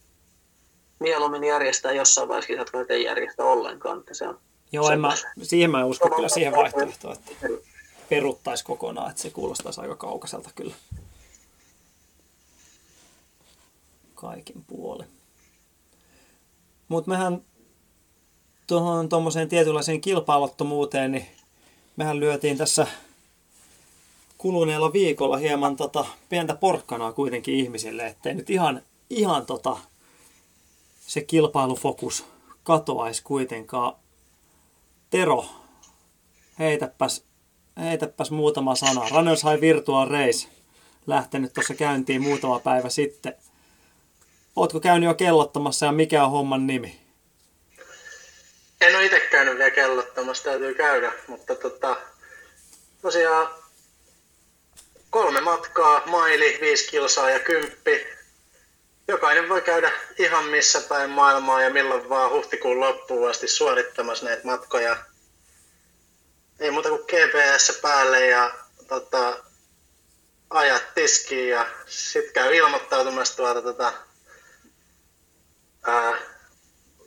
[0.99, 3.99] mieluummin järjestää jossain vaiheessa kisat, kun ei järjestä ollenkaan.
[3.99, 4.39] Että se on
[4.71, 7.47] Joo, en mä, siihen mä usko kyllä siihen vaihtoehtoon, että
[8.09, 10.73] peruttaisi kokonaan, että se kuulostaisi aika kaukaiselta kyllä.
[14.15, 15.07] Kaikin puolin.
[16.87, 17.41] Mutta mehän
[18.67, 21.25] tuohon tuommoiseen tietynlaiseen kilpailuttomuuteen, niin
[21.95, 22.87] mehän lyötiin tässä
[24.37, 29.77] kuluneella viikolla hieman tota, pientä porkkanaa kuitenkin ihmisille, ettei nyt ihan, ihan tota,
[31.07, 32.25] se kilpailufokus
[32.63, 33.93] katoaisi kuitenkaan.
[35.09, 35.45] Tero,
[36.59, 37.25] heitäpäs,
[37.77, 39.09] heitäpäs muutama sana.
[39.11, 40.47] Runners High Virtual Race
[41.07, 43.35] lähtenyt tuossa käyntiin muutama päivä sitten.
[44.55, 46.99] Ootko käynyt jo kellottamassa ja mikä on homman nimi?
[48.81, 51.97] En ole itse käynyt vielä kellottamassa, täytyy käydä, mutta tota,
[53.01, 53.47] tosiaan
[55.09, 58.16] kolme matkaa, maili, viisi kilsaa ja kymppi
[59.07, 64.43] jokainen voi käydä ihan missä päin maailmaa ja milloin vaan huhtikuun loppuun asti suorittamassa näitä
[64.43, 64.97] matkoja.
[66.59, 68.51] Ei muuta kuin GPS päälle ja
[68.87, 69.43] tota,
[70.49, 73.93] ajat tiskiin ja sitten käy ilmoittautumassa tuolta tota,
[75.87, 76.17] ää,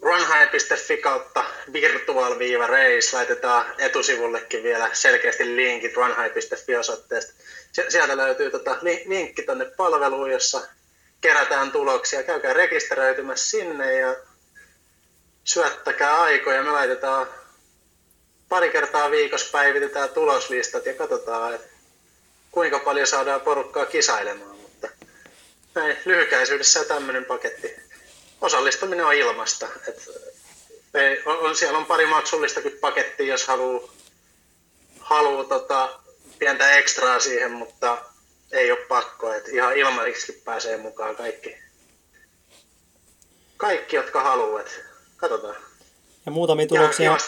[0.03, 7.33] runhigh.fi kautta virtual-race laitetaan etusivullekin vielä selkeästi linkit runhigh.fi osoitteesta.
[7.89, 10.61] Sieltä löytyy tota, linkki tonne palveluun, jossa
[11.21, 12.23] kerätään tuloksia.
[12.23, 14.17] Käykää rekisteröitymässä sinne ja
[15.45, 16.63] syöttäkää aikoja.
[16.63, 17.27] Me laitetaan
[18.49, 21.69] pari kertaa viikossa päivitetään tuloslistat ja katsotaan, että
[22.51, 24.57] kuinka paljon saadaan porukkaa kisailemaan.
[24.57, 24.89] Mutta
[25.75, 27.77] näin lyhykäisyydessä tämmöinen paketti.
[28.41, 29.69] Osallistuminen on ilmasta.
[29.89, 30.09] Et,
[30.95, 33.93] ei, on, siellä on pari maksullistakin pakettia, jos haluaa
[35.01, 36.01] haluu, tota,
[36.39, 37.99] pientä ekstraa siihen, mutta
[38.53, 39.33] ei ole pakko.
[39.33, 41.57] Et ihan ilmaiseksi pääsee mukaan kaikki.
[43.57, 44.81] Kaikki, jotka haluavat.
[45.17, 45.57] Katsotaan.
[46.27, 47.11] Ja muutamia tuloksia.
[47.11, 47.19] Ja,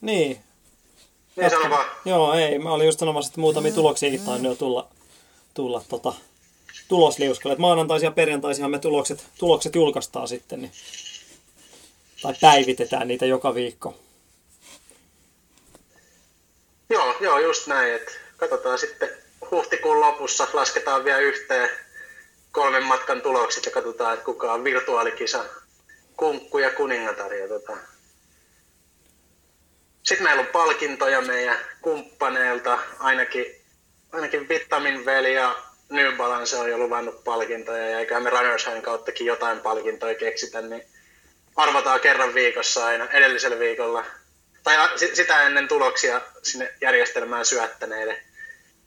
[0.00, 0.40] niin.
[1.36, 1.90] Niin sano vaan.
[2.04, 2.58] Joo, ei.
[2.58, 4.88] Mä olin just sanomassa, että muutamia tuloksia tainnut jo tulla,
[5.54, 6.14] tulla tota,
[6.88, 7.56] tulosliuskalle.
[7.56, 10.62] Maanantaisia ja perjantaisia me tulokset, tulokset julkaistaan sitten.
[10.62, 10.72] Niin,
[12.22, 13.94] tai päivitetään niitä joka viikko.
[16.90, 17.94] Joo, joo, just näin.
[17.94, 21.68] Että katsotaan sitten huhtikuun lopussa, lasketaan vielä yhteen
[22.52, 25.44] kolmen matkan tulokset ja katsotaan, että kuka on virtuaalikisa
[26.16, 27.34] kunkku ja kuningatar.
[27.34, 27.76] Ja tota.
[30.02, 33.46] Sitten meillä on palkintoja meidän kumppaneilta, ainakin,
[34.12, 35.56] ainakin Vitamin Veli ja
[35.88, 40.60] New Balance on jo luvannut palkintoja ja eiköhän me Runners Highin kauttakin jotain palkintoja keksitä,
[40.60, 40.84] niin
[41.56, 44.04] arvataan kerran viikossa aina edellisellä viikolla.
[44.62, 48.22] Tai sitä ennen tuloksia sinne järjestelmään syöttäneille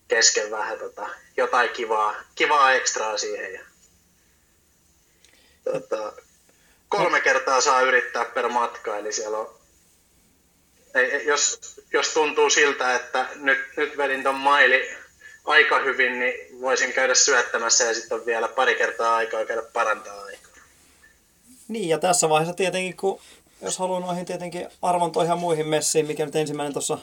[0.07, 3.53] kesken vähän tota, jotain kivaa, kivaa ekstraa siihen.
[3.53, 3.61] Ja,
[5.63, 6.13] tota,
[6.89, 9.57] kolme kertaa saa yrittää per matka, eli siellä on
[10.97, 11.59] ei, jos,
[11.93, 14.89] jos tuntuu siltä, että nyt, nyt vedin ton maili
[15.45, 20.23] aika hyvin, niin voisin käydä syöttämässä ja sitten on vielä pari kertaa aikaa käydä parantaa
[20.23, 20.51] aikaa.
[21.67, 23.19] Niin, ja tässä vaiheessa tietenkin, kun
[23.61, 26.97] jos haluaa noihin tietenkin arvontoihin ja muihin messiin, mikä nyt ensimmäinen tuossa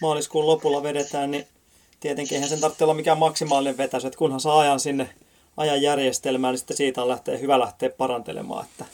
[0.00, 1.46] maaliskuun lopulla vedetään, niin
[2.02, 5.10] tietenkin eihän sen tarvitse olla mikään maksimaalinen vetäisy, että kunhan saa ajan sinne
[5.56, 8.64] ajan järjestelmään, niin sitten siitä on lähtee, hyvä lähteä parantelemaan.
[8.64, 8.84] Että...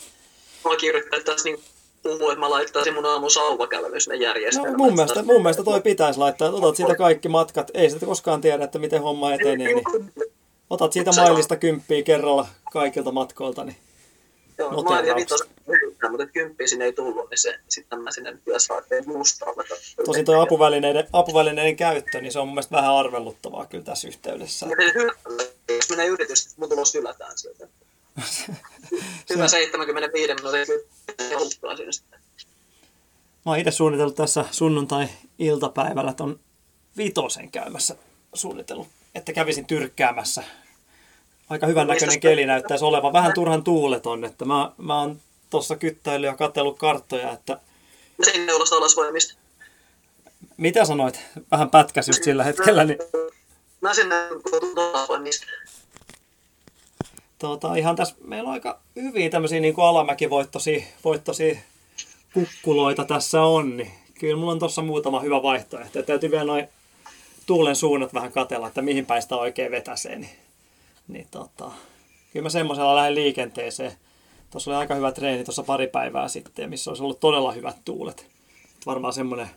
[0.65, 1.61] Mäkin yrittää tässä niin
[2.03, 4.73] puhua, että mä laittaisin mun aamun sauvakävelyn sinne järjestelmään.
[4.73, 8.07] No, mun, mielestä, mun mielestä toi pitäisi laittaa, että otat siitä kaikki matkat, ei sitä
[8.07, 9.85] koskaan tiedä, että miten homma etenee, niin
[10.71, 13.77] otat siitä mailista kymppiä kerralla kaikilta matkoilta, niin
[14.59, 15.49] Joo, mä olin vitos
[16.11, 19.65] mutta kymppiä sinne ei tullut, niin se, sitten mä sinne työsraatteen mustalla.
[20.07, 24.67] Tosin tuo apuvälineiden, apuvälineiden käyttö, niin se on mun mielestä vähän arveluttavaa kyllä tässä yhteydessä.
[25.69, 27.69] Jos menee yritys, niin mun tulos hylätään sieltä.
[29.31, 32.21] Hyvä 75 minuutin hulppua siinä sitten.
[33.47, 36.41] Mä oon itse suunnitellut tässä sunnuntai-iltapäivällä ton
[36.97, 37.97] vitosen käymässä
[38.35, 40.43] suunnitellut, että kävisin tyrkkäämässä.
[41.49, 43.13] Aika hyvän no, näköinen keli näyttäisi olevan.
[43.13, 45.21] Vähän turhan tuuleton, että mä, mä oon
[45.51, 47.61] tuossa kyttäillyt ja katsellut karttoja, että...
[48.23, 49.35] Sinne ulos alasvoimista.
[50.57, 51.21] Mitä sanoit?
[51.51, 52.85] Vähän pätkäs just sillä hetkellä.
[52.85, 52.99] Niin...
[53.81, 54.15] Mä sinne
[54.77, 55.47] alasvoimista
[57.39, 61.57] tuota, ihan tässä meillä on aika hyviä tämmöisiä niin alamäkivoittoisia voittosia
[62.35, 66.03] kukkuloita tässä on, niin kyllä mulla on tuossa muutama hyvä vaihtoehto.
[66.03, 66.69] Täytyy vielä noin
[67.47, 70.19] tuulen suunnat vähän katella, että mihin päin sitä oikein vetäsee.
[70.19, 70.31] Niin,
[71.09, 71.71] niin tota,
[72.33, 73.93] kyllä mä semmoisella lähden liikenteeseen.
[74.51, 78.27] Tuossa oli aika hyvä treeni tuossa pari päivää sitten, missä olisi ollut todella hyvät tuulet.
[78.87, 79.51] Varmaan semmoinen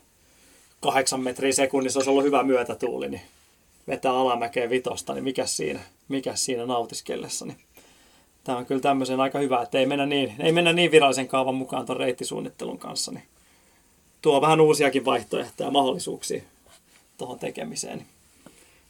[0.81, 3.21] kahdeksan metriä sekunnissa olisi ollut hyvä myötätuuli, niin
[3.87, 7.45] vetää alamäkeen vitosta, niin mikä siinä, mikä siinä nautiskellessa.
[7.45, 7.57] Niin
[8.43, 11.55] tämä on kyllä tämmöisen aika hyvä, että ei mennä niin, ei mennä niin virallisen kaavan
[11.55, 13.11] mukaan tuon reittisuunnittelun kanssa.
[13.11, 13.23] Niin
[14.21, 16.43] tuo vähän uusiakin vaihtoehtoja ja mahdollisuuksia
[17.17, 18.05] tuohon tekemiseen.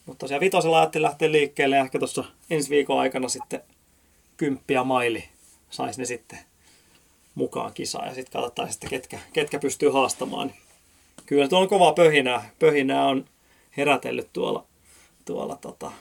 [0.05, 3.63] Mutta tosiaan vitosella ajattelin lähteä liikkeelle ja ehkä tuossa ensi viikon aikana sitten
[4.37, 5.29] kymppi ja maili
[5.69, 6.39] saisi ne sitten
[7.35, 10.47] mukaan kisaan ja sitten katsotaan sitten ketkä, ketkä pystyy haastamaan.
[10.47, 10.57] Niin
[11.25, 12.49] kyllä tuolla on kovaa pöhinää.
[12.59, 13.25] Pöhinää on
[13.77, 14.65] herätellyt tuolla,
[15.25, 15.91] tuolla tota,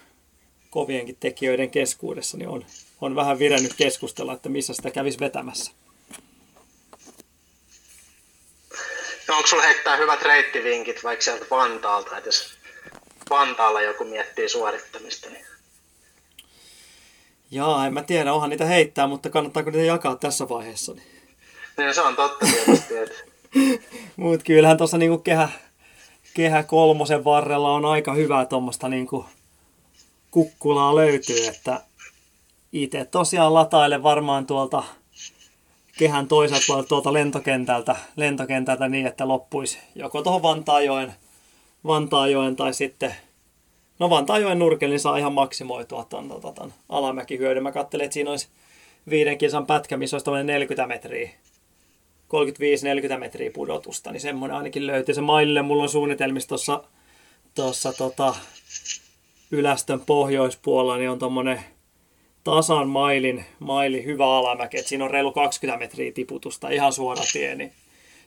[0.71, 2.65] kovienkin tekijöiden keskuudessa, niin on,
[3.01, 5.73] on vähän virennyt keskustella, että missä sitä kävisi vetämässä.
[9.29, 12.60] No onko sulla heittää hyvät reittivinkit vaikka sieltä Vantaalta, että jos
[13.31, 15.47] Vantaalla joku miettii suorittamista, niin...
[17.51, 20.93] Jaa, en mä tiedä, onhan niitä heittää, mutta kannattaako niitä jakaa tässä vaiheessa?
[20.93, 21.07] Niin,
[21.77, 23.15] niin se on totta tietysti, että...
[24.17, 25.49] Mut kyllähän tuossa niinku kehä,
[26.35, 29.27] kehä kolmosen varrella on aika hyvää tuommoista niinku
[30.31, 31.81] kukkulaa löytyy, että
[32.73, 34.83] itse tosiaan latailen varmaan tuolta
[35.99, 41.15] kehän toiselta puolelta tuolta lentokentältä, lentokentältä niin, että loppuisi joko tuohon Vantaajoen,
[41.87, 43.15] Vantaajoen tai sitten
[43.99, 47.63] No Vantaajoen nurkelle niin saa ihan maksimoitua tuon, tuon, tuon alamäkihyödyn.
[47.63, 48.49] Mä katselin, että siinä olisi
[49.11, 51.31] viiden kilsan pätkä, missä olisi 40 metriä
[53.15, 55.15] 35-40 metriä pudotusta, niin semmoinen ainakin löytyy.
[55.15, 56.85] Se mailille mulla on suunnitelmissa tuossa,
[57.55, 58.35] tuossa tota,
[59.51, 61.61] ylästön pohjoispuolella, niin on tuommoinen
[62.45, 67.55] tasan mailin, maili hyvä alamäki, että siinä on reilu 20 metriä tiputusta, ihan suora tie,
[67.55, 67.73] niin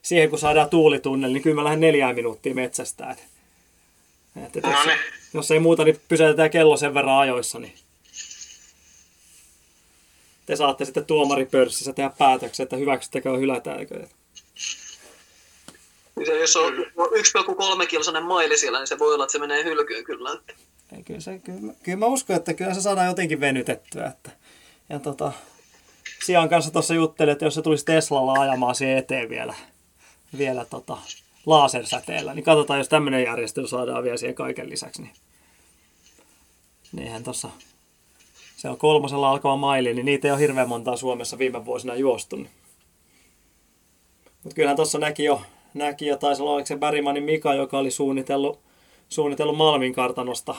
[0.01, 3.11] siihen kun saadaan tuulitunneli, niin kyllä mä lähden neljään minuuttia metsästä.
[3.11, 3.32] Et,
[4.35, 4.97] et, et jos,
[5.33, 7.73] jos, ei muuta, niin pysäytetään kello sen verran ajoissa, niin
[10.45, 14.07] te saatte sitten tuomaripörssissä tehdä päätöksen, että hyväksyttekö vai hylätäänkö.
[16.25, 20.03] Se, jos on 1,3 kilsainen maili siellä, niin se voi olla, että se menee hylkyyn
[20.03, 20.29] kyllä.
[20.97, 24.05] Ei, kyllä, se, kyllä, kyllä mä uskon, että kyllä se saadaan jotenkin venytettyä.
[24.05, 24.31] Että,
[24.89, 25.31] ja tota,
[26.23, 29.53] Sian kanssa tuossa juttelin, että jos se tulisi Teslalla ajamaan siihen eteen vielä,
[30.37, 30.97] vielä tota,
[31.45, 35.13] lasersäteellä, niin katsotaan, jos tämmöinen järjestely saadaan vielä siihen kaiken lisäksi, niin
[36.91, 37.49] niinhän tuossa
[38.63, 42.35] se on kolmosella alkava maili, niin niitä ei ole hirveän montaa Suomessa viime vuosina juostu.
[42.35, 42.49] Niin.
[44.43, 45.41] Mutta kyllähän tuossa näki jo,
[45.73, 48.59] näki jo, taisi olla se Bergmanin Mika, joka oli suunnitellut,
[49.09, 50.55] suunnitellut Malmin kartanosta,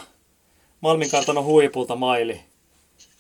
[0.80, 2.40] Malmin kartanon huipulta maili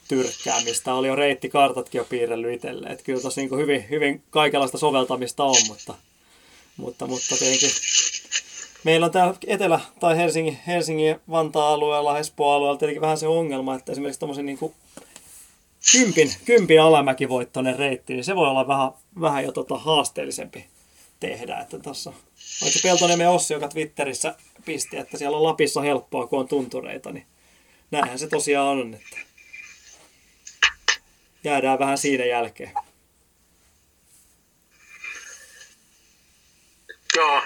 [0.08, 0.94] tyrkkäämistä.
[0.94, 2.88] Oli jo reittikartatkin jo piirrellyt itselle.
[2.88, 5.94] Että kyllä tosi niin hyvin, hyvin kaikenlaista soveltamista on, mutta,
[6.76, 7.70] mutta, mutta tietenkin
[8.84, 14.20] meillä on täällä Etelä- tai Helsingin, Helsingin Vantaa-alueella, Espoo-alueella tietenkin vähän se ongelma, että esimerkiksi
[14.20, 14.58] tuommoisen niin
[15.92, 20.66] kympin, kympin alamäkivoittoinen reitti, niin se voi olla vähän, vähän jo tota haasteellisempi
[21.20, 21.58] tehdä.
[21.58, 22.12] Että tässä,
[22.62, 27.26] vaikka Peltoniemen Ossi, joka Twitterissä pisti, että siellä on Lapissa helppoa, kun on tuntureita, niin
[27.90, 29.16] näinhän se tosiaan on, että
[31.44, 32.72] jäädään vähän siinä jälkeen.
[37.16, 37.42] Joo,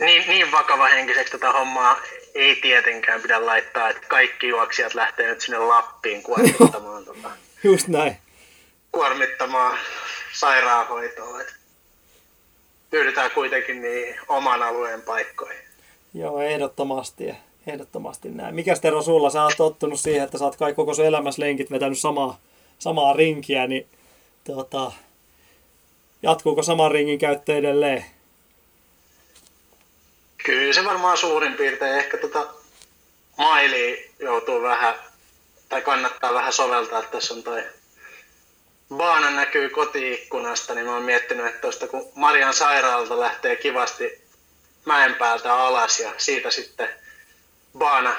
[0.00, 2.00] niin, niin vakava henkiseksi tätä hommaa
[2.34, 7.30] ei tietenkään pidä laittaa, että kaikki juoksijat lähtee nyt sinne Lappiin kuormittamaan, tota,
[7.64, 8.16] Just näin.
[8.92, 9.78] kuormittamaan
[10.32, 11.40] sairaanhoitoa.
[11.40, 11.54] Et
[12.90, 15.62] pyydetään kuitenkin niin oman alueen paikkoihin.
[16.14, 17.24] Joo, ehdottomasti.
[17.66, 18.54] Ehdottomasti näin.
[18.54, 19.30] Mikäs Tero sulla?
[19.30, 22.38] Sä oot tottunut siihen, että sä oot kai koko sun elämässä lenkit vetänyt samaa,
[22.78, 23.86] samaa rinkiä, niin
[24.44, 24.92] tota,
[26.26, 28.04] jatkuuko saman ringin käyttö edelleen?
[30.44, 32.46] Kyllä se varmaan suurin piirtein ehkä tota
[33.38, 34.94] maili joutuu vähän,
[35.68, 37.02] tai kannattaa vähän soveltaa.
[37.02, 37.62] Tässä on toi
[38.94, 44.22] Baana näkyy kotiikkunasta, niin mä oon miettinyt, että tuosta kun Marian sairaalta lähtee kivasti
[44.84, 46.88] mäen päältä alas ja siitä sitten
[47.78, 48.16] Baana,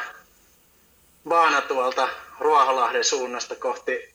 [1.30, 4.14] Baana tuolta Ruoholahden suunnasta kohti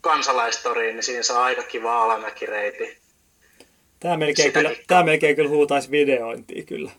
[0.00, 3.05] kansalaistoriin, niin siinä saa aika kiva alamäkireiti.
[4.00, 6.90] Tämä melkein, kyllä, tämä melkein kyllä huutaisi videointia kyllä.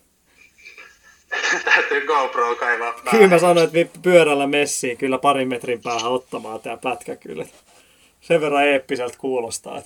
[1.65, 3.11] Täytyy GoPro kaivaa päälle.
[3.11, 7.45] Kyllä mä sanoin, että pyörällä messiin kyllä parin metrin päähän ottamaan tämä pätkä kyllä.
[8.21, 9.81] Sen verran eeppiseltä kuulostaa.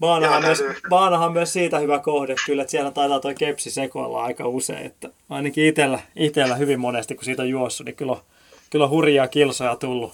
[0.00, 4.48] Baanahan, myös, Baanahan myös siitä hyvä kohde kyllä, että siellä taitaa toi kepsi sekoilla aika
[4.48, 4.86] usein.
[4.86, 8.20] Että ainakin itellä, itellä hyvin monesti, kun siitä on juossut, niin kyllä on,
[8.70, 10.12] kyllä on hurjaa kilsoja tullut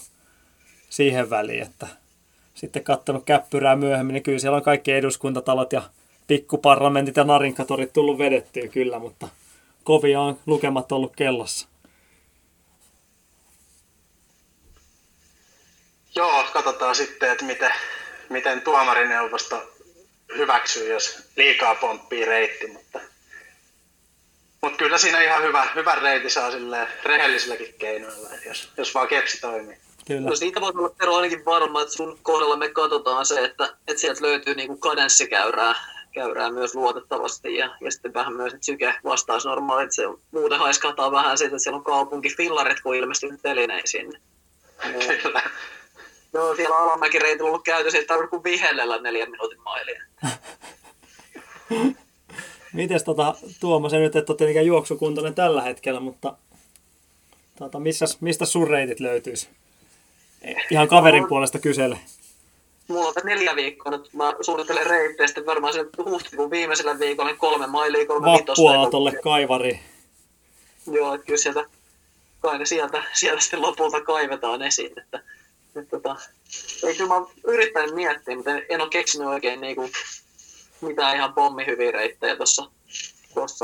[0.90, 1.62] siihen väliin.
[1.62, 1.86] Että
[2.54, 5.82] sitten kattonut käppyrää myöhemmin, niin kyllä siellä on kaikki eduskuntatalot ja
[6.26, 9.28] pikkuparlamentit ja narinkatorit tullut vedettyä kyllä, mutta
[9.84, 11.68] kovia on lukemat ollut kellossa.
[16.16, 17.72] Joo, katsotaan sitten, että miten,
[18.28, 19.72] miten tuomarineuvosto
[20.36, 23.00] hyväksyy, jos liikaa pomppii reitti, mutta,
[24.62, 26.50] mutta kyllä siinä ihan hyvä, hyvä reitti saa
[27.04, 29.76] rehellisilläkin keinoilla, jos, jos vaan kepsi toimii.
[30.06, 30.28] Kyllä.
[30.28, 34.00] No siitä voisi olla Tero ainakin varma, että sun kohdalla me katsotaan se, että, että
[34.00, 35.74] sieltä löytyy niin kadenssikäyrää
[36.12, 40.58] käyrää myös luotettavasti ja, ja sitten vähän myös, että syke vastaisi normaali, että se muuten
[40.58, 44.12] haiskahtaa vähän siitä, että siellä on kaupunkifillarit, kun ilmestyy telineisiin.
[45.22, 45.42] Kyllä.
[46.32, 50.02] No siellä alamäkireitillä on ollut käytössä, että tarvitse kuin vihellellä neljän minuutin mailia.
[52.72, 56.36] Mites tota, Tuomo, se nyt et ole tietenkään juoksukuntoinen tällä hetkellä, mutta
[57.58, 59.48] tota, missä, mistä sun reitit löytyisi?
[60.70, 61.98] Ihan kaverin puolesta kysele.
[62.88, 67.38] Mulla on neljä viikkoa nyt, mä suunnittelen reittejä sitten varmaan sen huhtikuun viimeisellä viikolla niin
[67.38, 69.80] kolme mailia, kolme Vappuaatolle kaivari.
[70.86, 71.64] Joo, että kyllä sieltä,
[72.40, 75.22] kai sieltä, sieltä sitten lopulta kaivetaan esiin, että,
[75.76, 76.16] että tota,
[76.86, 79.92] ei kyllä mä yrittänyt miettiä, mutta en ole keksinyt oikein niin kuin,
[80.80, 82.70] mitään ihan pommihyviä reittejä tuossa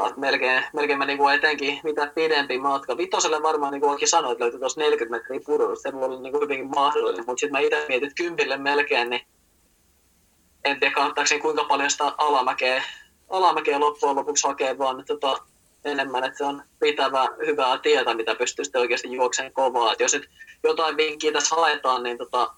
[0.09, 2.97] Että melkein, melkein mä niinku etenkin mitä pidempi matka.
[2.97, 6.21] Vitoselle varmaan niin kuin oikein sanoit, että löytyi tuossa 40 metriä pudotusta, se voi olla
[6.21, 9.27] niin kuin hyvinkin mahdollinen, mutta sitten mä itse mietin, että kympille melkein, niin
[10.65, 12.83] en tiedä kannattaako kuinka paljon sitä alamäkeä,
[13.29, 15.39] alamäkeä loppujen lopuksi hakea, vaan tota,
[15.85, 19.93] enemmän, että se on pitävä hyvää tietä, mitä pystyy sitten oikeasti juokseen kovaa.
[19.93, 20.29] Et jos nyt
[20.65, 22.55] jotain vinkkiä tässä haetaan, niin tota,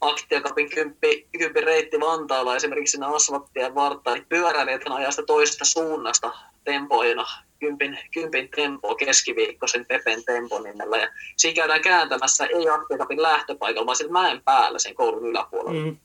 [0.00, 6.32] Aktiakapin kymppi, kymppi reitti Vantaalla esimerkiksi siinä asfalttien vartta, niin pyöräilijät ajaa sitä toisesta suunnasta
[6.64, 7.26] tempoina,
[7.60, 10.96] kympin, kympin tempo keskiviikkoisen Pepen tempo nimellä.
[10.96, 15.84] Ja siinä käydään kääntämässä ei Aktiakapin lähtöpaikalla, vaan sitten mäen päällä sen koulun yläpuolella.
[15.84, 15.96] Mm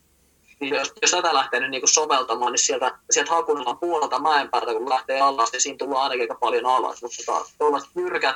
[0.60, 4.74] niin jos, jos tätä lähtee nyt niin soveltamaan, niin sieltä, sieltä Hakunalan puolelta mäen päältä,
[4.74, 7.02] kun lähtee alas, niin siinä tullaan ainakin aika paljon alas.
[7.02, 8.36] Mutta tota, tuollaiset jyrkät,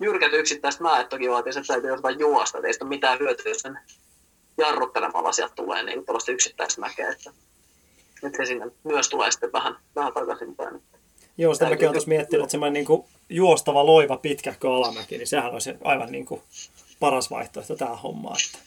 [0.00, 3.50] jyrkät yksittäiset mäet toki vaatii, että täytyy jostain juosta, että ei sitä ole mitään hyötyä,
[3.50, 3.78] jos sen
[4.58, 7.08] jarruttelemalla sieltä tulee niin tuollaista yksittäistä mäkeä.
[7.08, 7.30] Että,
[8.22, 10.82] että se sinne myös tulee sitten vähän, vähän takaisinpäin.
[11.38, 15.26] Joo, sitä mäkin olen tuossa miettinyt, että semmoinen niin kuin juostava loiva pitkähkö alamäki, niin
[15.26, 16.42] sehän olisi aivan niin kuin
[17.00, 18.36] paras vaihtoehto tähän hommaan.
[18.46, 18.58] Että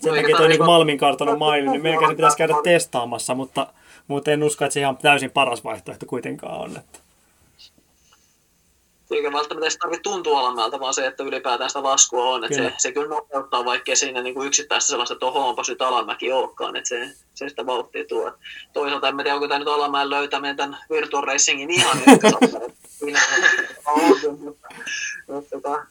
[0.00, 3.66] sen no, takia tuo niin Malmin kartanon maili, niin melkein se pitäisi käydä testaamassa, mutta,
[4.08, 6.76] mutta en usko, että se ihan täysin paras vaihtoehto kuitenkaan on.
[6.76, 7.03] Että.
[9.14, 12.44] Eikä välttämättä edes tarvitse tuntua alamäältä, vaan se, että ylipäätään sitä laskua on.
[12.44, 12.70] Että kyllä.
[12.70, 16.76] se, se kyllä nopeuttaa, vaikka siinä niin kuin yksittäistä sellaista, että onpa nyt alamäki olekaan,
[16.76, 18.32] että se, se sitä vauhtia tuo.
[18.72, 21.98] Toisaalta en tiedä, onko tämä nyt alamäen löytäminen tämän Virtual Racingin ihan
[25.50, 25.86] tota,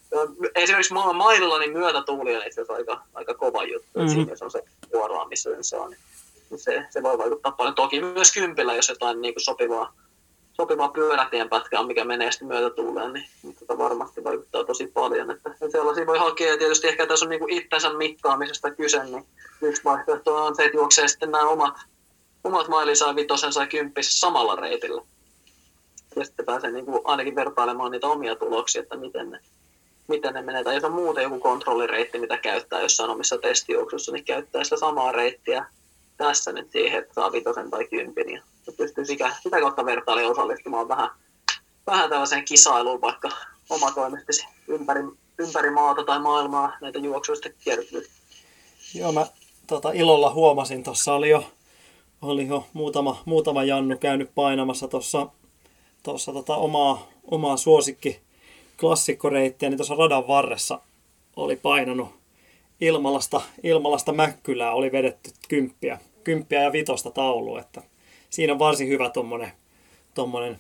[0.56, 4.00] esimerkiksi maan maililla niin myötätuuli on itse asiassa aika, aika kova juttu.
[4.00, 4.14] Mm-hmm.
[4.14, 4.64] Siinä se on se
[4.94, 5.96] vuoroa, missä se on.
[6.50, 7.76] Niin se, se voi vaikuttaa paljon.
[7.76, 9.94] Toki myös kympillä, jos jotain niin kuin sopivaa,
[10.54, 15.32] sopivaa pyörätienpätkää on, mikä menee sitten myötätuuleen, niin, niin tota varmasti vaikuttaa tosi paljon.
[15.32, 19.26] Että, että sellaisia voi hakea, ja tietysti ehkä tässä on niin itsensä mittaamisesta kyse, niin
[19.62, 21.76] yksi vaihtoehto on se, että juoksee sitten nämä omat,
[22.44, 25.02] omat mailinsa ja vitosensa ja kymppisessä samalla reitillä
[26.16, 29.40] ja sitten pääsee niin kuin ainakin vertailemaan niitä omia tuloksia, että miten ne,
[30.08, 30.64] miten ne menee.
[30.64, 35.12] Tai jos on muuten joku kontrollireitti, mitä käyttää jossain omissa testijuoksussa, niin käyttää sitä samaa
[35.12, 35.66] reittiä
[36.18, 38.30] tässä nyt siihen, että saa vitosen tai kympin.
[38.30, 38.42] Ja
[38.72, 41.10] pystyy sitä, sitä kautta vertailemaan osallistumaan vähän,
[41.88, 43.30] vähän tällaiseen kisailuun, vaikka
[43.70, 45.02] omatoimisesti ympäri,
[45.40, 48.08] ympäri maata tai maailmaa näitä juoksuista kiertyy.
[48.96, 49.28] Joo, mä
[49.68, 51.52] tota, ilolla huomasin, tuossa oli jo,
[52.22, 55.28] oli jo muutama, muutama Jannu käynyt painamassa tuossa
[56.04, 58.20] tuossa tota omaa, omaa suosikki
[58.80, 60.80] klassikkoreittiä, niin tuossa radan varressa
[61.36, 62.10] oli painanut
[62.82, 67.82] Ilmalasta, Ilmalasta Mäkkylää, oli vedetty kymppiä, kymppiä ja vitosta taulu, että
[68.34, 69.52] siinä on varsin hyvä tuommoinen
[70.14, 70.60] tommonen,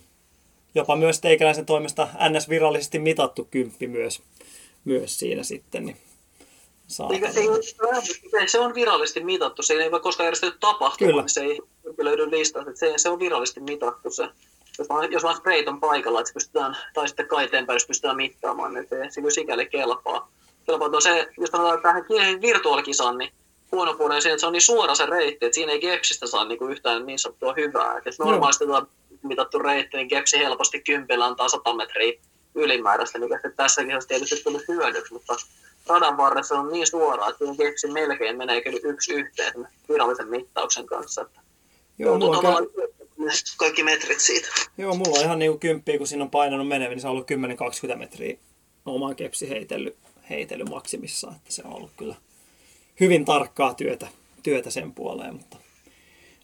[0.76, 4.21] jopa myös teikäläisen toimesta NS virallisesti mitattu kymppi myös,
[4.86, 5.97] myös siinä sitten, niin
[7.11, 11.24] Eikä, ei, se on virallisesti mitattu, se ei voi koskaan järjestetty tapahtuma, Kyllä.
[11.28, 11.59] se ei
[11.97, 14.30] löydy listasta, se, se on virallisesti mitattu se
[14.80, 18.15] jos vaan, jos vaan sprayt on paikalla, että se pystytään, tai sitten kaiteen päällä pystytään
[18.15, 20.32] mittaamaan, niin se, se kyllä sikäli kelpaa.
[20.65, 22.05] kelpaa se, jos sanotaan tähän
[22.41, 23.32] virtuaalikisaan, niin
[23.74, 26.28] huono puoli on se, että se on niin suora se reitti, että siinä ei kepsistä
[26.28, 27.97] saa niin kuin yhtään niin sanottua hyvää.
[27.97, 28.88] Et jos normaalisti no.
[29.24, 32.13] mitattu reitti, niin kepsi helposti kympillä antaa 100 metriä
[32.55, 35.36] ylimääräistä, mikä sitten tässä kisassa tietysti tuli hyödyksi, mutta
[35.88, 41.21] radan varressa on niin suora, että kepsi melkein menee kyllä yksi yhteen virallisen mittauksen kanssa.
[41.21, 41.39] Että
[41.99, 42.67] Joo, mulla on,
[43.57, 44.47] kaikki metrit siitä.
[44.78, 47.32] Joo, mulla on ihan niin kymppiä, kun siinä on painanut menevin, niin se on ollut
[47.93, 48.38] 10-20 metriä
[48.86, 49.97] omaa kepsi heitellyt,
[50.30, 51.36] heitellyt maksimissaan.
[51.36, 52.15] Että se on ollut kyllä
[53.00, 54.08] hyvin tarkkaa työtä,
[54.44, 55.58] työtä sen puoleen, mutta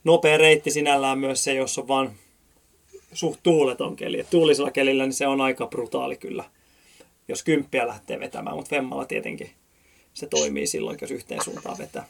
[0.04, 2.12] nopea reitti sinällään myös se, jos on vaan
[3.14, 4.20] suht tuuleton keli.
[4.20, 6.44] Et tuulisella kelillä niin se on aika brutaali kyllä,
[7.28, 9.52] jos kymppiä lähtee vetämään, mutta Vemmalla tietenkin
[10.14, 12.06] se toimii silloin, jos yhteen suuntaan vetää.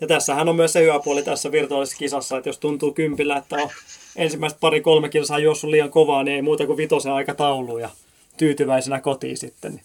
[0.00, 3.56] Ja tässähän on myös se hyvä puoli tässä virtuaalisessa kisassa, että jos tuntuu kympillä, että
[3.56, 3.70] on
[4.16, 7.90] ensimmäiset pari-kolme kilsaa juossut liian kovaa, niin ei muuta kuin vitosen aikataulu ja
[8.36, 9.80] tyytyväisenä kotiin sitten.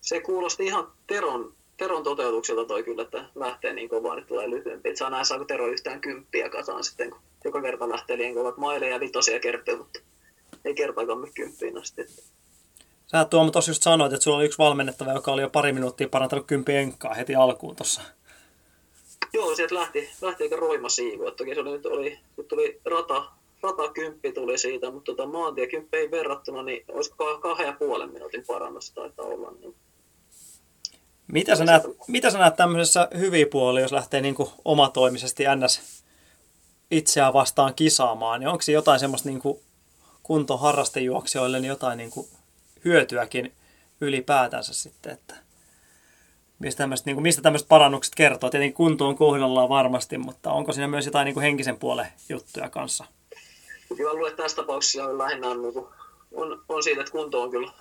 [0.00, 4.88] Se kuulosti ihan Teron, Teron toteutukselta toi kyllä, että lähtee niin kovaa, että tulee lyhyempi.
[4.88, 8.56] Että saa nähdä, saako Tero yhtään kymppiä kasaan sitten, kun joka kerta lähtee liian kovat
[8.56, 10.00] maileja ja vitosia kertoo, mutta
[10.64, 12.06] ei kertaakaan kymppiin asti.
[13.06, 16.08] Sä Tuomo tuossa just sanoit, että sulla oli yksi valmennettava, joka oli jo pari minuuttia
[16.08, 18.02] parantanut kympi enkkaa heti alkuun tuossa.
[19.32, 21.30] Joo, sieltä lähti, lähti aika roima siivu.
[21.30, 23.24] Toki se oli, nyt oli, nyt tuli rata,
[23.62, 28.12] rata kymppi tuli siitä, mutta tota, maantie kymppi ei verrattuna, niin olisiko kahden ja puolen
[28.12, 29.52] minuutin parannus taitaa olla.
[29.60, 29.74] Niin.
[31.32, 36.04] Mitä sä, näet, mitä sä näet tämmöisessä hyviä puolia, jos lähtee niin kuin omatoimisesti NS
[36.90, 39.58] itseään vastaan kisaamaan, niin onko se jotain semmoista niin kuin
[40.22, 42.28] kuntoharrastejuoksijoille niin jotain niin kuin
[42.84, 43.52] hyötyäkin
[44.00, 45.34] ylipäätänsä sitten, että
[46.58, 48.50] mistä tämmöiset, niin kuin, mistä tämmöiset parannukset kertoo.
[48.50, 52.70] Tietenkin kunto on kohdallaan varmasti, mutta onko siinä myös jotain niin kuin henkisen puolen juttuja
[52.70, 53.04] kanssa?
[53.96, 55.86] kyllä luulen, että tässä tapauksessa on lähinnä on, niin kuin,
[56.32, 57.72] on, on siitä, että kunto on kyllä,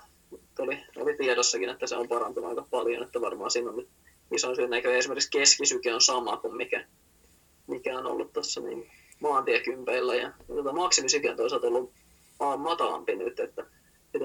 [0.59, 3.87] oli, oli tiedossakin, että se on parantunut aika paljon, että varmaan siinä on
[4.35, 6.85] iso syy, että esimerkiksi keskisyke on sama kuin mikä,
[7.67, 11.91] mikä on ollut tuossa niin maantiekympeillä ja, tota, maksimisyke on toisaalta ollut
[12.57, 13.65] matalampi nyt, että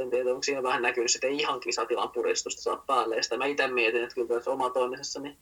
[0.01, 3.17] en tiedä, onko siinä vähän näkynyt sitten ihan kisatilan puristusta saa päälle.
[3.17, 5.37] Ja sitä mä itse mietin, että kyllä tässä oma toimisessa niin,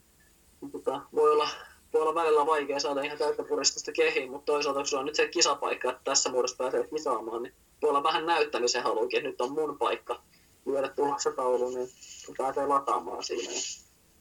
[0.61, 1.49] niin, tota, voi, olla,
[1.93, 5.15] voi olla välillä vaikea saada ihan täyttä puristusta kehiin, mutta toisaalta kun sulla on nyt
[5.15, 9.41] se kisapaikka, että tässä muodossa pääsee kisaamaan, niin voi olla vähän näyttämisen halukin, että nyt
[9.41, 10.23] on mun paikka
[10.67, 11.89] lyödä tulossa tauluun, niin
[12.37, 13.53] pääsee lataamaan siinä.
[13.53, 13.61] Ja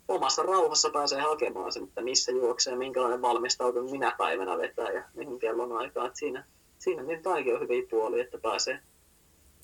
[0.07, 5.39] omassa rauhassa pääsee hakemaan sen, että missä juoksee, minkälainen valmistautuminen minä päivänä vetää ja mihin
[5.39, 6.05] kellon aikaa.
[6.05, 6.45] Että siinä,
[6.79, 8.79] siinä niin on hyviä puolia, että pääsee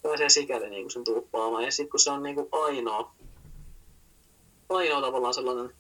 [0.08, 1.64] pääsee sikäli niin sen tuuppaamaan.
[1.64, 3.12] Ja sitten kun se on niin kuin ainoa,
[4.70, 5.76] ainoa tavallaan sellainen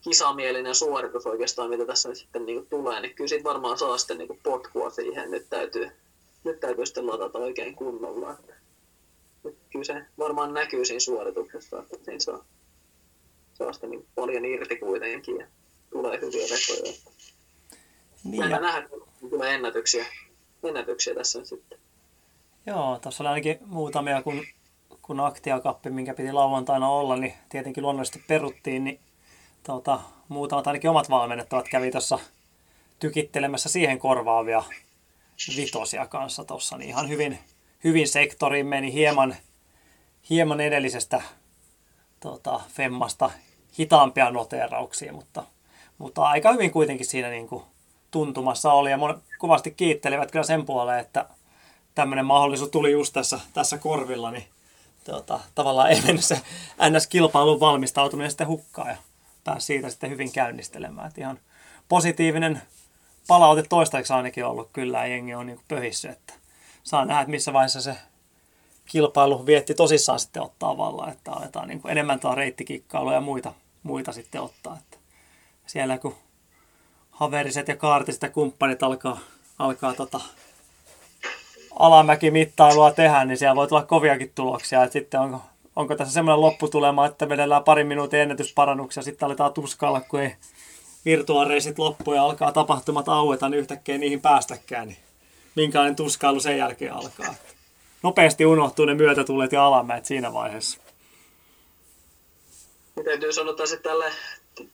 [0.00, 3.98] kisamielinen suoritus oikeastaan, mitä tässä nyt sitten niin kuin tulee, niin kyllä siitä varmaan saa
[3.98, 5.30] sitten niin kuin potkua siihen.
[5.30, 5.90] Nyt täytyy,
[6.44, 8.30] nyt täytyy sitten ladata oikein kunnolla.
[8.30, 8.54] Että
[9.76, 12.44] kyllä se varmaan näkyy siinä suorituksessa, että siinä saa,
[13.54, 15.46] saa sitten niin paljon irti kuitenkin ja
[15.90, 16.92] tulee hyviä vetoja.
[18.24, 18.60] Niin ja...
[18.60, 20.06] nähdä, kun tulee ennätyksiä,
[20.62, 21.78] ennätyksiä tässä sitten.
[22.66, 24.44] Joo, tuossa oli ainakin muutamia, kun,
[25.02, 29.00] kun aktiakappi, minkä piti lauantaina olla, niin tietenkin luonnollisesti peruttiin, niin
[29.66, 32.18] tuota, muutamat ainakin omat valmennettavat kävi tuossa
[32.98, 34.64] tykittelemässä siihen korvaavia
[35.56, 37.38] vitosia kanssa tuossa, niin ihan hyvin,
[37.84, 39.36] hyvin sektoriin meni hieman,
[40.30, 41.22] hieman edellisestä
[42.20, 43.30] tuota, Femmasta
[43.78, 45.42] hitaampia noterauksia, mutta,
[45.98, 47.64] mutta aika hyvin kuitenkin siinä niin kuin
[48.10, 48.98] tuntumassa oli ja
[49.38, 51.26] kovasti kiittelivät kyllä sen puoleen, että
[51.94, 54.44] tämmöinen mahdollisuus tuli just tässä, tässä korvilla, niin
[55.04, 56.40] tota, tavallaan ei mennyt se
[56.78, 58.96] NS-kilpailun valmistautuminen sitten hukkaan ja
[59.44, 61.08] pääsi siitä sitten hyvin käynnistelemään.
[61.08, 61.38] Et ihan
[61.88, 62.62] positiivinen
[63.28, 66.32] palaute toistaiseksi ainakin ollut kyllä jengi on niin pöhissy, että
[66.82, 67.96] saa nähdä, että missä vaiheessa se
[68.86, 74.12] kilpailu vietti tosissaan sitten ottaa vallan, että aletaan niin enemmän tuo reittikikkailua ja muita, muita
[74.12, 74.78] sitten ottaa.
[74.78, 74.96] Että
[75.66, 76.14] siellä kun
[77.10, 79.18] haveriset ja kaartiset ja kumppanit alkaa,
[79.58, 80.20] alkaa tota,
[81.78, 84.84] alamäkimittailua tehdä, niin siellä voi tulla koviakin tuloksia.
[84.84, 85.42] Et sitten onko,
[85.76, 90.36] onko tässä semmoinen lopputulema, että vedellään parin minuutin ennätysparannuksia, sitten aletaan tuskailla, kun ei
[91.04, 94.88] virtuaareisit loppu ja alkaa tapahtumat aueta, niin yhtäkkiä niihin päästäkään.
[94.88, 94.98] Niin
[95.56, 97.34] minkälainen tuskailu sen jälkeen alkaa.
[98.06, 100.80] Nopeasti unohtuu ne myötätulet ja alamäet siinä vaiheessa.
[103.04, 104.12] Täytyy sanoa että tälle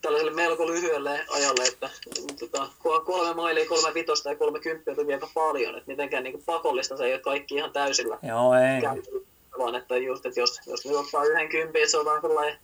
[0.01, 1.89] tällaiselle melko lyhyelle ajalle, että
[2.39, 2.67] tota,
[3.05, 7.05] kolme mailia, kolme vitosta ja kolme kymppiä tuli aika paljon, että mitenkään niin pakollista se
[7.05, 8.19] ei ole kaikki ihan täysillä.
[8.23, 8.81] Joo, ei.
[8.81, 9.25] Käyty,
[9.57, 12.57] vaan että just, että jos, jos nyt ottaa yhden kympin, se on vähän sellainen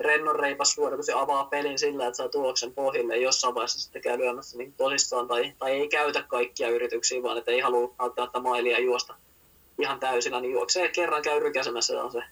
[0.00, 4.02] rennon reipas suoritus ja avaa pelin sillä, että saa tuloksen pohjille ja jossain vaiheessa sitten
[4.02, 8.40] käy lyömässä niin tosissaan tai, tai ei käytä kaikkia yrityksiä, vaan että ei halua välttämättä
[8.40, 9.14] mailia juosta
[9.82, 12.22] ihan täysillä, niin juoksee kerran käy rykäsemässä on se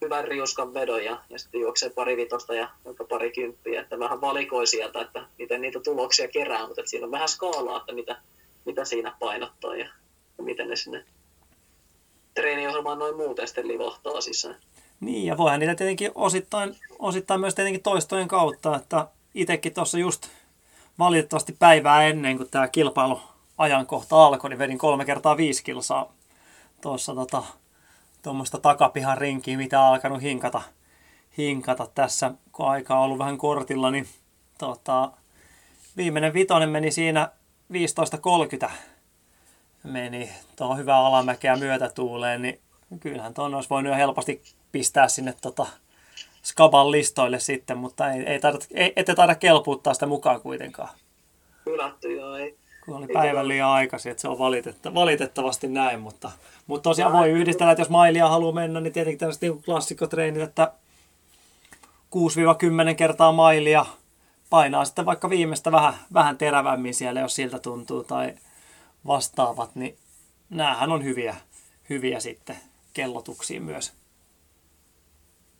[0.00, 4.20] hyvän riuskan vedon ja, ja sitten juoksee pari vitosta ja jopa pari kymppiä, että vähän
[4.20, 8.16] valikoi sieltä, että miten niitä tuloksia kerää, mutta että siinä on vähän skaalaa, että mitä,
[8.64, 9.88] mitä siinä painottaa ja,
[10.38, 11.04] ja miten ne sinne
[12.34, 14.56] treeniohjelmaan noin muuten sitten livahtaa sisään.
[15.00, 20.28] Niin, ja voihan niitä tietenkin osittain, osittain myös tietenkin toistojen kautta, että itsekin tuossa just
[20.98, 26.12] valitettavasti päivää ennen kuin tämä kilpailuajankohta alkoi, niin vedin kolme kertaa viisi kilsaa
[26.82, 27.42] tuossa tota,
[28.22, 30.62] tuommoista takapihan rinkiä, mitä on alkanut hinkata,
[31.38, 34.06] hinkata tässä, kun aika on ollut vähän kortilla, niin
[34.58, 35.10] tota,
[35.96, 37.30] viimeinen vitonen meni siinä
[38.64, 38.70] 15.30
[39.82, 42.60] meni tuohon hyvää alamäkeä myötätuuleen, niin
[43.00, 45.66] kyllähän tuon olisi voinut jo helposti pistää sinne tota
[46.44, 50.88] Skaban listoille sitten, mutta ei, ei, taida, ei ette taida kelpuuttaa sitä mukaan kuitenkaan.
[51.66, 56.30] Hylätty joo, ei, kun oli päivän liian aikaisin, että se on valitetta, valitettavasti näin, mutta,
[56.66, 60.72] mutta tosiaan voi yhdistellä, että jos mailia haluaa mennä, niin tietenkin tällaiset niin klassikkotreenit, että
[62.92, 63.86] 6-10 kertaa mailia,
[64.50, 68.34] painaa sitten vaikka viimeistä vähän, vähän terävämmin siellä, jos siltä tuntuu, tai
[69.06, 69.96] vastaavat, niin
[70.50, 71.36] näähän on hyviä,
[71.90, 72.56] hyviä sitten
[72.94, 73.92] kellotuksiin myös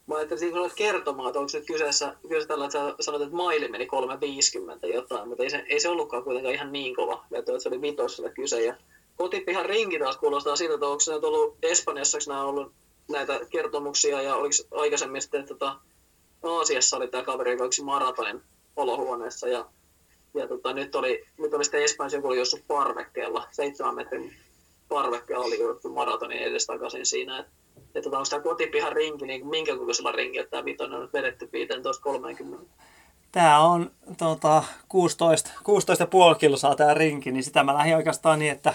[0.06, 3.68] mä ajattelin, että olet kertomaan, että onko nyt kyseessä, kyseessä tällä, että sanoit, että maili
[3.68, 7.68] meni 350 jotain, mutta ei se, ei se ollutkaan kuitenkaan ihan niin kova että se
[7.68, 8.64] oli vitosella kyse.
[8.64, 8.76] Ja
[9.16, 12.72] kotipihan rinki taas kuulostaa siitä, että onko se nyt ollut Espanjassa, nämä ollut
[13.10, 15.76] näitä kertomuksia ja oliko aikaisemmin sitten tota,
[16.42, 18.42] Aasiassa oli tämä kaveri, joka yksi maratonin
[18.76, 19.68] olohuoneessa ja,
[20.34, 24.36] ja tota, nyt, oli, nyt oli sitten Espanjassa joku jossain parvekkeella, seitsemän metrin
[24.88, 27.52] parvekkeella oli jouduttu maratonin edestakaisin siinä, että
[27.94, 31.50] että onko tämä kotipihan rinki, niin minkä kokoisella rinki, että tämä vitonen on vedetty
[32.54, 32.66] 15-30?
[33.32, 35.50] Tämä on tota, 16,
[36.32, 38.74] 16,5 kilsaa tämä rinki, niin sitä mä lähdin oikeastaan niin, että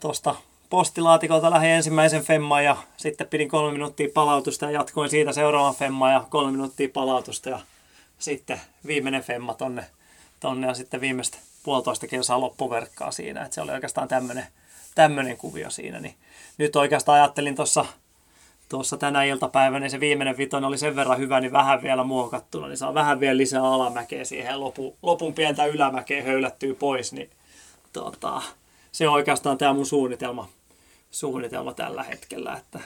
[0.00, 0.34] tuosta
[0.70, 6.12] postilaatikolta lähdin ensimmäisen femman ja sitten pidin kolme minuuttia palautusta ja jatkoin siitä seuraavan femman
[6.12, 7.60] ja kolme minuuttia palautusta ja
[8.18, 9.84] sitten viimeinen femma tonne,
[10.40, 13.42] tonne ja sitten viimeistä puolitoista kilsaa loppuverkkaa siinä.
[13.42, 14.08] että se oli oikeastaan
[14.94, 16.00] tämmöinen kuvio siinä.
[16.00, 16.14] Niin
[16.58, 17.86] nyt oikeastaan ajattelin tuossa
[18.68, 22.68] tuossa tänä iltapäivänä, niin se viimeinen vitonen oli sen verran hyvä, niin vähän vielä muokattuna,
[22.68, 24.60] niin saa vähän vielä lisää alamäkeä siihen.
[24.60, 27.30] Lopu, lopun pientä ylämäkeä höylättyy pois, niin
[27.92, 28.42] tota,
[28.92, 30.48] se on oikeastaan tämä mun suunnitelma,
[31.10, 32.80] suunnitelma tällä hetkellä, että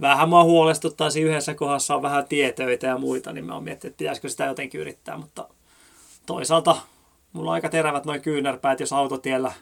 [0.00, 3.98] vähän mua huolestuttaisi yhdessä kohdassa on vähän tietöitä ja muita, niin mä oon miettinyt, että
[3.98, 5.48] pitäisikö sitä jotenkin yrittää, mutta
[6.26, 6.76] toisaalta
[7.32, 9.52] mulla on aika terävät noin kyynärpäät, jos autotiellä,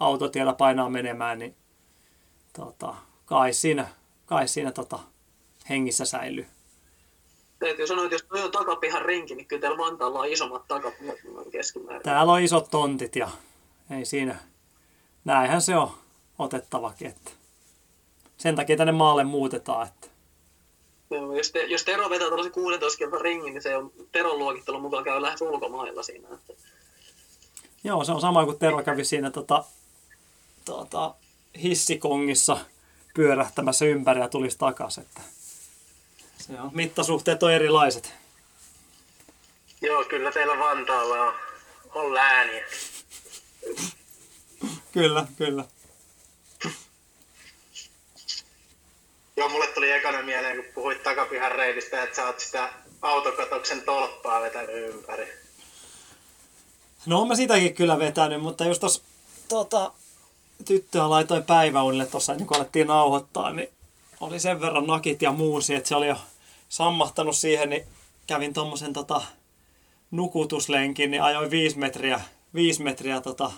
[0.00, 1.56] autotiellä painaa menemään, niin
[2.52, 2.94] tota,
[3.26, 3.88] kai siinä,
[4.28, 4.98] kai siinä tota,
[5.68, 6.46] hengissä säilyy.
[7.58, 10.94] Täytyy sanoa, että jos toi on takapihan rinki, niin kyllä täällä Vantaalla on isommat takat
[11.50, 12.02] keskimäärin.
[12.02, 13.30] Täällä on isot tontit ja
[13.90, 14.38] ei siinä,
[15.24, 15.90] näinhän se on
[16.38, 17.08] otettavakin.
[17.08, 17.30] Että
[18.36, 19.86] sen takia tänne maalle muutetaan.
[19.86, 20.08] Että.
[21.10, 24.82] Joo, jos, te, jos Tero vetää tällaisen 16 kilpan ringin, niin se on Teron luokittelun
[24.82, 26.28] mukaan käy lähes ulkomailla siinä.
[26.34, 26.52] Että.
[27.84, 29.64] Joo, se on sama kuin Tero kävi siinä tota,
[30.64, 31.14] tota,
[31.62, 32.58] hissikongissa
[33.14, 35.02] pyörähtämässä ympäri ja tulisi takaisin.
[35.02, 35.20] Että
[36.38, 38.14] se on, mittasuhteet on erilaiset.
[39.82, 41.34] Joo, kyllä teillä Vantaalla on,
[41.94, 42.64] on lääniä.
[44.92, 45.64] Kyllä, kyllä.
[49.36, 54.40] Joo, mulle tuli ekana mieleen, kun puhuit takapihan reitistä, että sä oot sitä autokatoksen tolppaa
[54.40, 55.32] vetänyt ympäri.
[57.06, 59.02] No mä sitäkin kyllä vetänyt, mutta just tos
[59.48, 59.92] tota,
[60.64, 63.68] tyttöä laitoin päiväunille tuossa ennen kuin alettiin nauhoittaa, niin
[64.20, 66.16] oli sen verran nakit ja muusi, että se oli jo
[66.68, 67.86] sammahtanut siihen, niin
[68.26, 69.22] kävin tuommoisen tota,
[70.10, 72.20] nukutuslenkin, niin ajoin viisi metriä,
[72.54, 73.52] viisi metriä tota,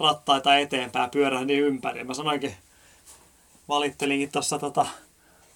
[0.00, 2.04] rattaita eteenpäin, pyörähdin ympäri.
[2.04, 2.54] Mä sanoinkin,
[3.68, 4.86] valittelinkin tuossa tota,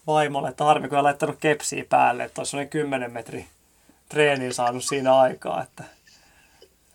[0.06, 3.46] vaimolle, että harmi kun laittanut kepsiä päälle, että olisi noin 10 metri
[4.08, 5.84] treenin saanut siinä aikaa, että,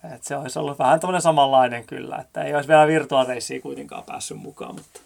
[0.04, 4.38] että se olisi ollut vähän tämmöinen samanlainen kyllä, että ei olisi vielä virtuaareissiä kuitenkaan päässyt
[4.38, 5.00] mukaan, mutta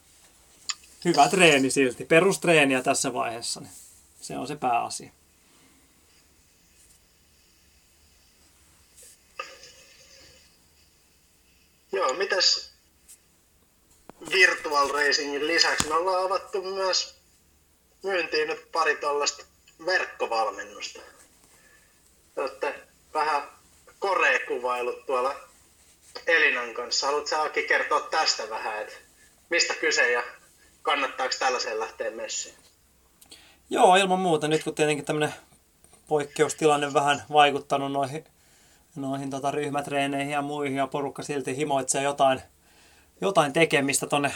[1.05, 3.73] hyvä treeni silti, perustreeniä tässä vaiheessa, niin
[4.21, 5.11] se on se pääasia.
[11.91, 12.75] Joo, mitäs
[14.31, 17.15] Virtual Racingin lisäksi me ollaan avattu myös
[18.03, 19.45] myyntiin nyt pari tällaista
[19.85, 20.99] verkkovalmennusta.
[22.35, 23.49] Te olette vähän
[23.99, 25.35] koreekuvailut tuolla
[26.27, 27.07] Elinan kanssa.
[27.07, 28.93] Haluatko Aki kertoa tästä vähän, että
[29.49, 30.23] mistä kyse ja
[30.81, 32.55] kannattaako tällaiseen lähteä messiin?
[33.69, 34.47] Joo, ilman muuta.
[34.47, 35.33] Nyt kun tietenkin tämmöinen
[36.07, 38.23] poikkeustilanne vähän vaikuttanut noihin,
[38.95, 42.41] noihin tota ryhmätreeneihin ja muihin ja porukka silti himoitsee jotain,
[43.21, 44.31] jotain tekemistä tonne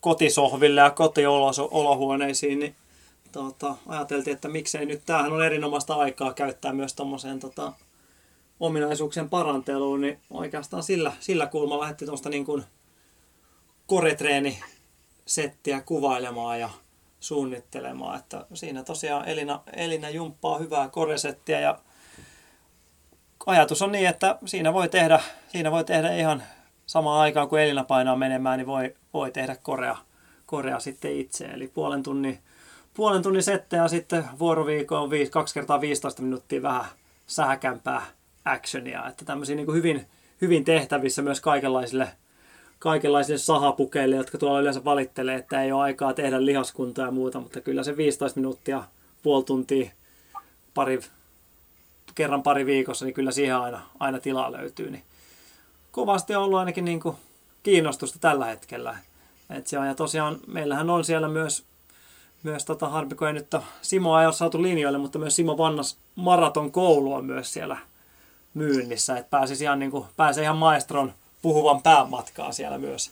[0.00, 2.76] kotisohville ja kotiolohuoneisiin, niin
[3.32, 7.72] tota, ajateltiin, että miksei nyt, tämähän on erinomaista aikaa käyttää myös tuommoiseen tota,
[8.60, 12.64] ominaisuuksien paranteluun, niin oikeastaan sillä, sillä kulmalla lähti tuosta niin kuin
[13.86, 16.70] koretreeni-settiä kuvailemaan ja
[17.20, 18.18] suunnittelemaan.
[18.18, 21.78] Että siinä tosiaan Elina, Elina jumppaa hyvää koresettiä ja
[23.46, 26.42] ajatus on niin, että siinä voi tehdä, siinä voi tehdä ihan
[26.86, 29.96] samaan aikaan kun Elina painaa menemään, niin voi, voi tehdä korea,
[30.46, 31.44] korea sitten itse.
[31.44, 32.38] Eli puolen tunnin,
[32.94, 36.84] puolen tunnin settejä sitten vuoroviikon viisi, kaksi kertaa 15 minuuttia vähän
[37.26, 38.02] sähkämpää
[38.44, 39.08] actionia.
[39.08, 40.06] Että tämmöisiä niin kuin hyvin,
[40.40, 42.08] hyvin tehtävissä myös kaikenlaisille,
[42.78, 47.60] kaikenlaisille sahapukeille, jotka tuolla yleensä valittelee, että ei ole aikaa tehdä lihaskuntaa ja muuta, mutta
[47.60, 48.84] kyllä se 15 minuuttia,
[49.22, 49.90] puoli tuntia,
[50.74, 51.00] pari,
[52.14, 54.90] kerran pari viikossa, niin kyllä siihen aina, aina tilaa löytyy.
[54.90, 55.02] Niin
[55.92, 57.16] kovasti on ollut ainakin niin kuin
[57.62, 58.96] kiinnostusta tällä hetkellä.
[59.50, 61.64] Et se on, ja tosiaan meillähän on siellä myös,
[62.42, 65.98] myös tota, harmi, kun ei nyt Simo ei ole saatu linjoille, mutta myös Simo Vannas
[66.14, 67.76] maraton koulu on myös siellä
[68.54, 73.10] myynnissä, että pääsisi ihan, niin kuin, pääsee ihan maestron puhuvan päämatkaa siellä myös.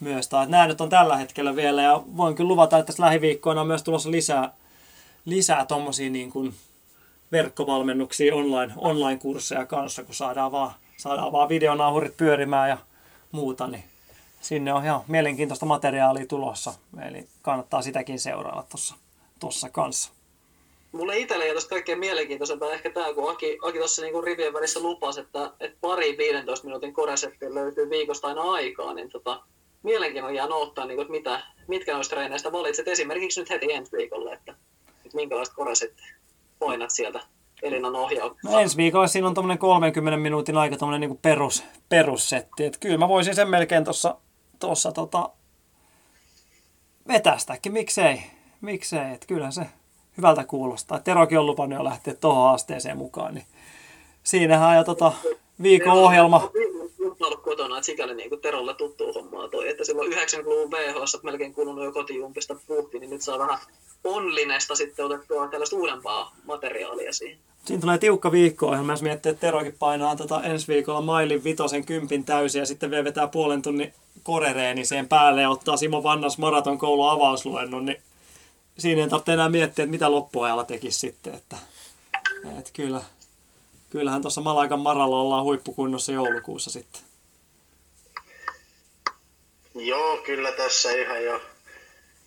[0.00, 0.28] myös.
[0.28, 3.66] Tai, nämä nyt on tällä hetkellä vielä ja voin kyllä luvata, että tässä lähiviikkoina on
[3.66, 4.52] myös tulossa lisää,
[5.24, 6.54] lisää tommosia niin
[7.32, 12.78] verkkovalmennuksia, online, online-kursseja kanssa, kun saadaan vaan, saadaan vaan videonauhurit pyörimään ja
[13.32, 13.84] muuta, niin
[14.40, 16.74] sinne on ihan mielenkiintoista materiaalia tulossa.
[17.08, 18.66] Eli kannattaa sitäkin seurailla
[19.40, 20.13] tuossa kanssa.
[20.94, 22.72] Mulle itselle ei kaikkein mielenkiintoisempaa.
[22.72, 26.94] Ehkä tämä, kun Aki, Aki tuossa niinku rivien välissä lupasi, että, että pari 15 minuutin
[26.94, 29.42] koresettiä löytyy viikosta aina aikaa, niin tota,
[29.82, 32.88] mielenkiinnolla jää ottaa, niin kuin, mitä, mitkä noista treeneistä valitset.
[32.88, 34.54] Esimerkiksi nyt heti ensi viikolle, että,
[35.04, 36.14] että minkälaista koresettiä
[36.58, 37.20] poinat sieltä
[37.62, 38.50] Elinan ohjauksessa.
[38.50, 42.64] No ensi viikolla siinä on tuommoinen 30 minuutin aika tuommoinen niin perus, perussetti.
[42.64, 44.16] Että kyllä mä voisin sen melkein tuossa
[44.58, 45.30] tossa, tota,
[47.08, 48.22] vetästäkin, miksei,
[48.60, 49.66] miksei, että kyllähän se
[50.16, 51.00] hyvältä kuulostaa.
[51.00, 53.46] Terokin on lupannut jo lähteä tuohon asteeseen mukaan, niin
[54.22, 55.12] siinähän ja tota,
[55.62, 56.50] viikon ohjelma.
[57.20, 61.84] ollut kotona, että sikäli niin Terolle tuttuu hommaa toi, että silloin 90-luvun VHS melkein kulunut
[61.84, 63.58] jo kotijumpista puhti, niin nyt saa vähän
[64.04, 67.38] onlinesta sitten otettua tällaista uudempaa materiaalia siihen.
[67.64, 71.84] Siinä tulee tiukka viikko ohjelma, jos miettii, että Terokin painaa tota ensi viikolla mailin vitosen
[71.84, 73.92] kympin täysin ja sitten vielä vetää puolen tunnin
[74.22, 78.02] korereeniseen päälle ja ottaa Simo Vannas maraton koulu avausluennon, niin
[78.78, 81.34] siinä ei tarvitse enää miettiä, että mitä loppuajalla tekisi sitten.
[81.34, 81.56] Että,
[82.58, 83.02] että kyllä,
[83.90, 87.02] kyllähän tuossa Malaikan maralla ollaan huippukunnossa joulukuussa sitten.
[89.74, 91.40] Joo, kyllä tässä ihan jo.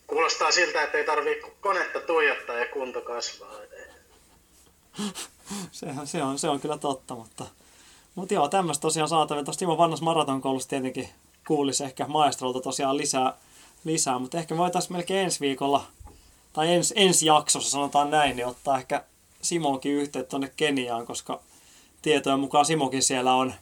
[0.08, 3.58] Kuulostaa siltä, että ei tarvitse konetta tuijottaa ja kunto kasvaa.
[5.72, 7.46] se, se, on, se on kyllä totta, mutta,
[8.16, 9.46] mutta joo, tämmöistä tosiaan saatavilla.
[9.46, 11.10] Tuosta Timo Vannas maratonkoulussa tietenkin
[11.48, 13.34] kuulisi ehkä maestrolta tosiaan lisää,
[13.84, 15.86] lisää mutta ehkä voitaisiin melkein ensi viikolla,
[16.58, 19.04] tai ens, ensi jaksossa sanotaan näin, niin ottaa ehkä
[19.42, 21.42] Simonkin yhteyttä tuonne Keniaan, koska
[22.02, 23.54] tietojen mukaan Simokin siellä on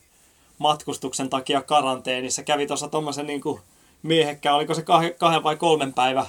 [0.58, 2.44] matkustuksen takia karanteenissa.
[2.44, 3.42] Kävi tuossa tuommoisen niin
[4.04, 4.84] miehekkään, oliko se
[5.18, 6.26] kahden vai kolmen päivän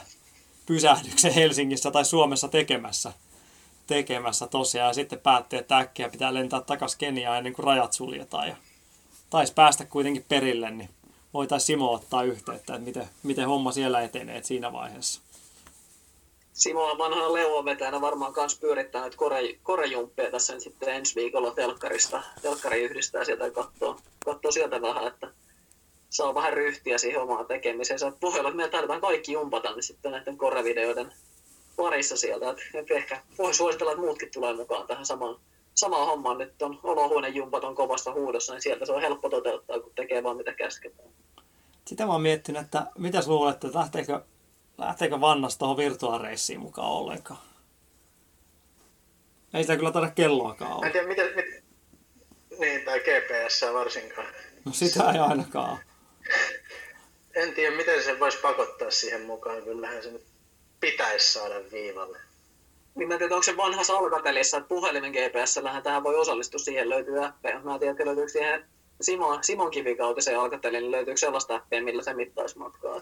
[0.67, 3.13] pysähdyksen Helsingissä tai Suomessa tekemässä–
[3.87, 8.49] tekemässä tosiaan ja sitten päätti, että äkkiä pitää lentää takaisin Keniaan ennen kuin rajat suljetaan
[8.49, 8.57] ja
[9.31, 10.91] taisi päästä kuitenkin perille, niin
[11.35, 15.21] voitaisiin Simo ottaa yhteyttä, että miten, miten homma siellä etenee siinä vaiheessa.
[16.57, 22.23] Simo on vanhana leuanvetäjänä varmaan myös pyörittänyt kore, korejumppeja tässä nyt sitten ensi viikolla telkkarista.
[22.43, 25.31] Telkkari yhdistää sieltä ja katsoo, katsoo sieltä vähän, että
[26.11, 27.99] saa vähän ryhtiä siihen omaan tekemiseen.
[28.21, 31.13] Puheella, että me tarvitaan kaikki jumpata niin sitten näiden korevideoiden
[31.77, 32.55] parissa sieltä.
[32.75, 35.37] Et, ehkä voi suositella, että muutkin tulee mukaan tähän samaan,
[35.75, 36.39] samaan hommaan.
[36.39, 40.37] Nyt on olohuonejumpat on kovassa huudossa, niin sieltä se on helppo toteuttaa, kun tekee vaan
[40.37, 41.09] mitä käsketään.
[41.85, 44.21] Sitä mä oon miettinyt, että mitä luulet, että lähteekö,
[44.79, 47.41] lähteekö Vannas tuohon virtuaareissiin mukaan ollenkaan?
[49.55, 50.87] Ei sitä kyllä taida kelloakaan olla.
[50.87, 51.47] En tiedä, miten, mit...
[52.59, 54.27] niin, tai GPS varsinkaan.
[54.65, 55.79] No sitä ei ainakaan ole.
[57.35, 59.63] En tiedä, miten se voisi pakottaa siihen mukaan.
[59.63, 60.27] Kyllähän se nyt
[60.81, 62.19] pitäisi saada viivalle.
[62.95, 67.25] Niin mä tiedän, onko se vanhassa alkatelissa, että puhelimen gps tähän voi osallistua, siihen löytyy
[67.25, 67.61] appeja.
[67.61, 68.65] Mä en tiedä, että löytyykö siihen
[69.01, 73.01] Simon, Simon kivikautisen alkatelin, niin löytyykö sellaista appia, millä se mittaisi matkaa.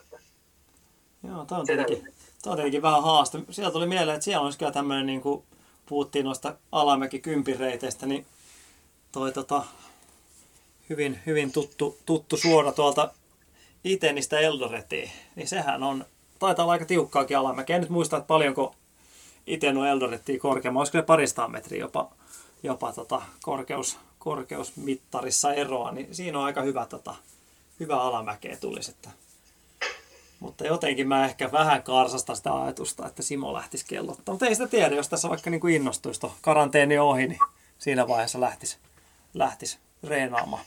[1.28, 2.12] Joo, toi on, tietenkin,
[2.42, 3.38] toi on tietenkin vähän haaste.
[3.50, 5.42] Sieltä tuli mieleen, että siellä olisi kyllä tämmöinen, niin kuin
[5.86, 8.26] puhuttiin noista alamäki kympireiteistä, niin
[9.12, 9.64] toi tota,
[10.90, 13.10] hyvin, hyvin tuttu, tuttu suora tuolta
[13.84, 16.04] Itenistä Eldoretiin, niin sehän on
[16.38, 17.76] taitaa olla aika tiukkaakin alamäkeä.
[17.76, 18.74] En nyt muista, että paljonko
[19.46, 20.80] itse nuo Eldorettiin korkeamman.
[20.80, 22.10] Olisiko ne paristaan metriä jopa,
[22.62, 27.14] jopa tota korkeus, korkeusmittarissa eroa, niin siinä on aika hyvä, tota,
[27.80, 28.90] hyvä alamäkeä tulisi.
[28.90, 29.23] Että.
[30.44, 34.32] Mutta jotenkin mä ehkä vähän karsasta sitä ajatusta, että Simo lähtisi kellottaa.
[34.32, 37.38] Mutta ei sitä tiedä, jos tässä vaikka niin innostuisi tuo karanteeni ohi, niin
[37.78, 38.78] siinä vaiheessa lähtisi,
[39.34, 40.64] lähtisi reenaamaan.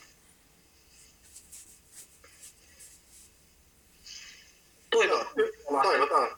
[4.90, 5.28] Toivotaan.
[5.84, 6.38] Toivotaan.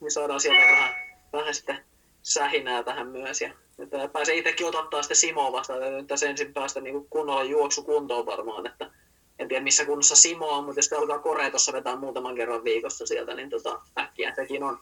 [0.00, 0.94] Niin saadaan sieltä vähän,
[1.32, 1.84] vähän sitten
[2.22, 3.40] sähinää tähän myös.
[3.40, 5.82] Ja että pääsee itsekin ottaa sitten Simoa vastaan.
[5.82, 8.66] Että nyt tässä ensin päästä niin kunnolla juoksukuntoon varmaan.
[8.66, 8.90] Että
[9.38, 13.06] en tiedä missä kunnossa Simo on, mutta jos alkaa Korea tuossa vetää muutaman kerran viikossa
[13.06, 14.78] sieltä, niin tota, äkkiä sekin on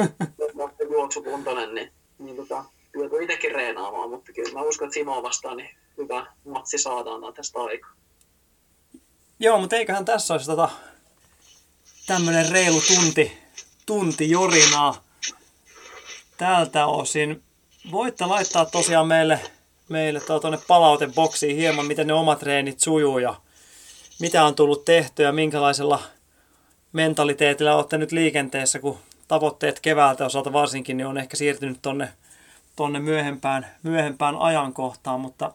[0.92, 5.76] juoksukuntoinen, niin, niin tota, kyllä itsekin reenaamaan, mutta kyllä mä uskon, että Simo vastaan niin
[5.98, 7.90] hyvä matsi saadaan tästä aikaa.
[9.40, 10.68] Joo, mutta eiköhän tässä olisi tota
[12.06, 13.38] tämmönen reilu tunti,
[13.86, 15.04] tunti jorinaa
[16.36, 17.42] tältä osin.
[17.90, 19.40] Voitte laittaa tosiaan meille,
[19.88, 23.34] meille tuonne palauteboksiin hieman, miten ne omat treenit sujuu ja
[24.20, 26.02] mitä on tullut tehtyä minkälaisella
[26.92, 32.12] mentaliteetillä olette nyt liikenteessä, kun tavoitteet keväältä osalta varsinkin niin on ehkä siirtynyt tonne,
[32.76, 35.52] tonne myöhempään, myöhempään ajankohtaan, mutta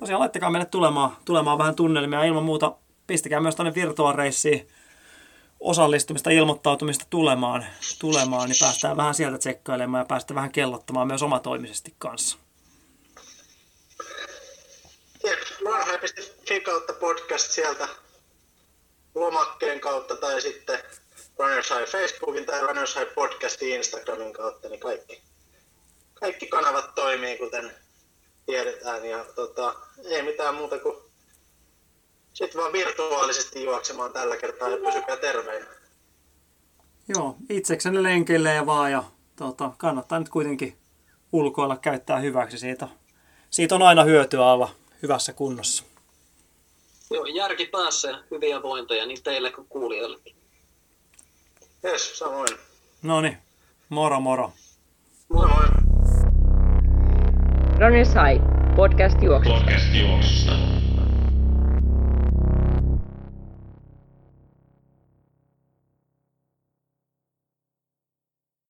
[0.00, 2.24] tosiaan laittakaa meille tulemaan, tulemaan vähän tunnelmia.
[2.24, 2.76] Ilman muuta
[3.06, 4.68] pistäkää myös tuonne virtuaareissiin
[5.60, 7.66] osallistumista, ilmoittautumista tulemaan,
[8.00, 12.38] tulemaan, niin päästään vähän sieltä tsekkailemaan ja päästään vähän kellottamaan myös omatoimisesti kanssa.
[15.64, 17.88] Marha.fi kautta podcast sieltä
[19.16, 20.78] lomakkeen kautta tai sitten
[21.38, 25.22] Runners High Facebookin tai Runners High podcastin Instagramin kautta, niin kaikki,
[26.14, 27.70] kaikki kanavat toimii kuten
[28.46, 29.74] tiedetään ja tota,
[30.04, 30.96] ei mitään muuta kuin
[32.32, 35.66] sitten vaan virtuaalisesti juoksemaan tällä kertaa ja pysykää terveinä.
[37.08, 39.04] Joo, itseksenne lenkeille vaan ja
[39.36, 40.76] tota, kannattaa nyt kuitenkin
[41.32, 42.88] ulkoilla käyttää hyväksi siitä.
[43.50, 44.70] Siitä on aina hyötyä olla
[45.02, 45.84] hyvässä kunnossa.
[47.10, 50.36] Joo, järki päässä ja hyviä vointeja niin teille kuin kuulijoillekin.
[51.82, 52.48] Jes, samoin.
[53.02, 53.36] No niin,
[53.88, 54.52] moro moro.
[55.28, 55.66] Moi moi.
[57.78, 58.44] Runners High,
[58.76, 59.60] podcast juoksusta.
[59.60, 60.52] Podcast juoksusta.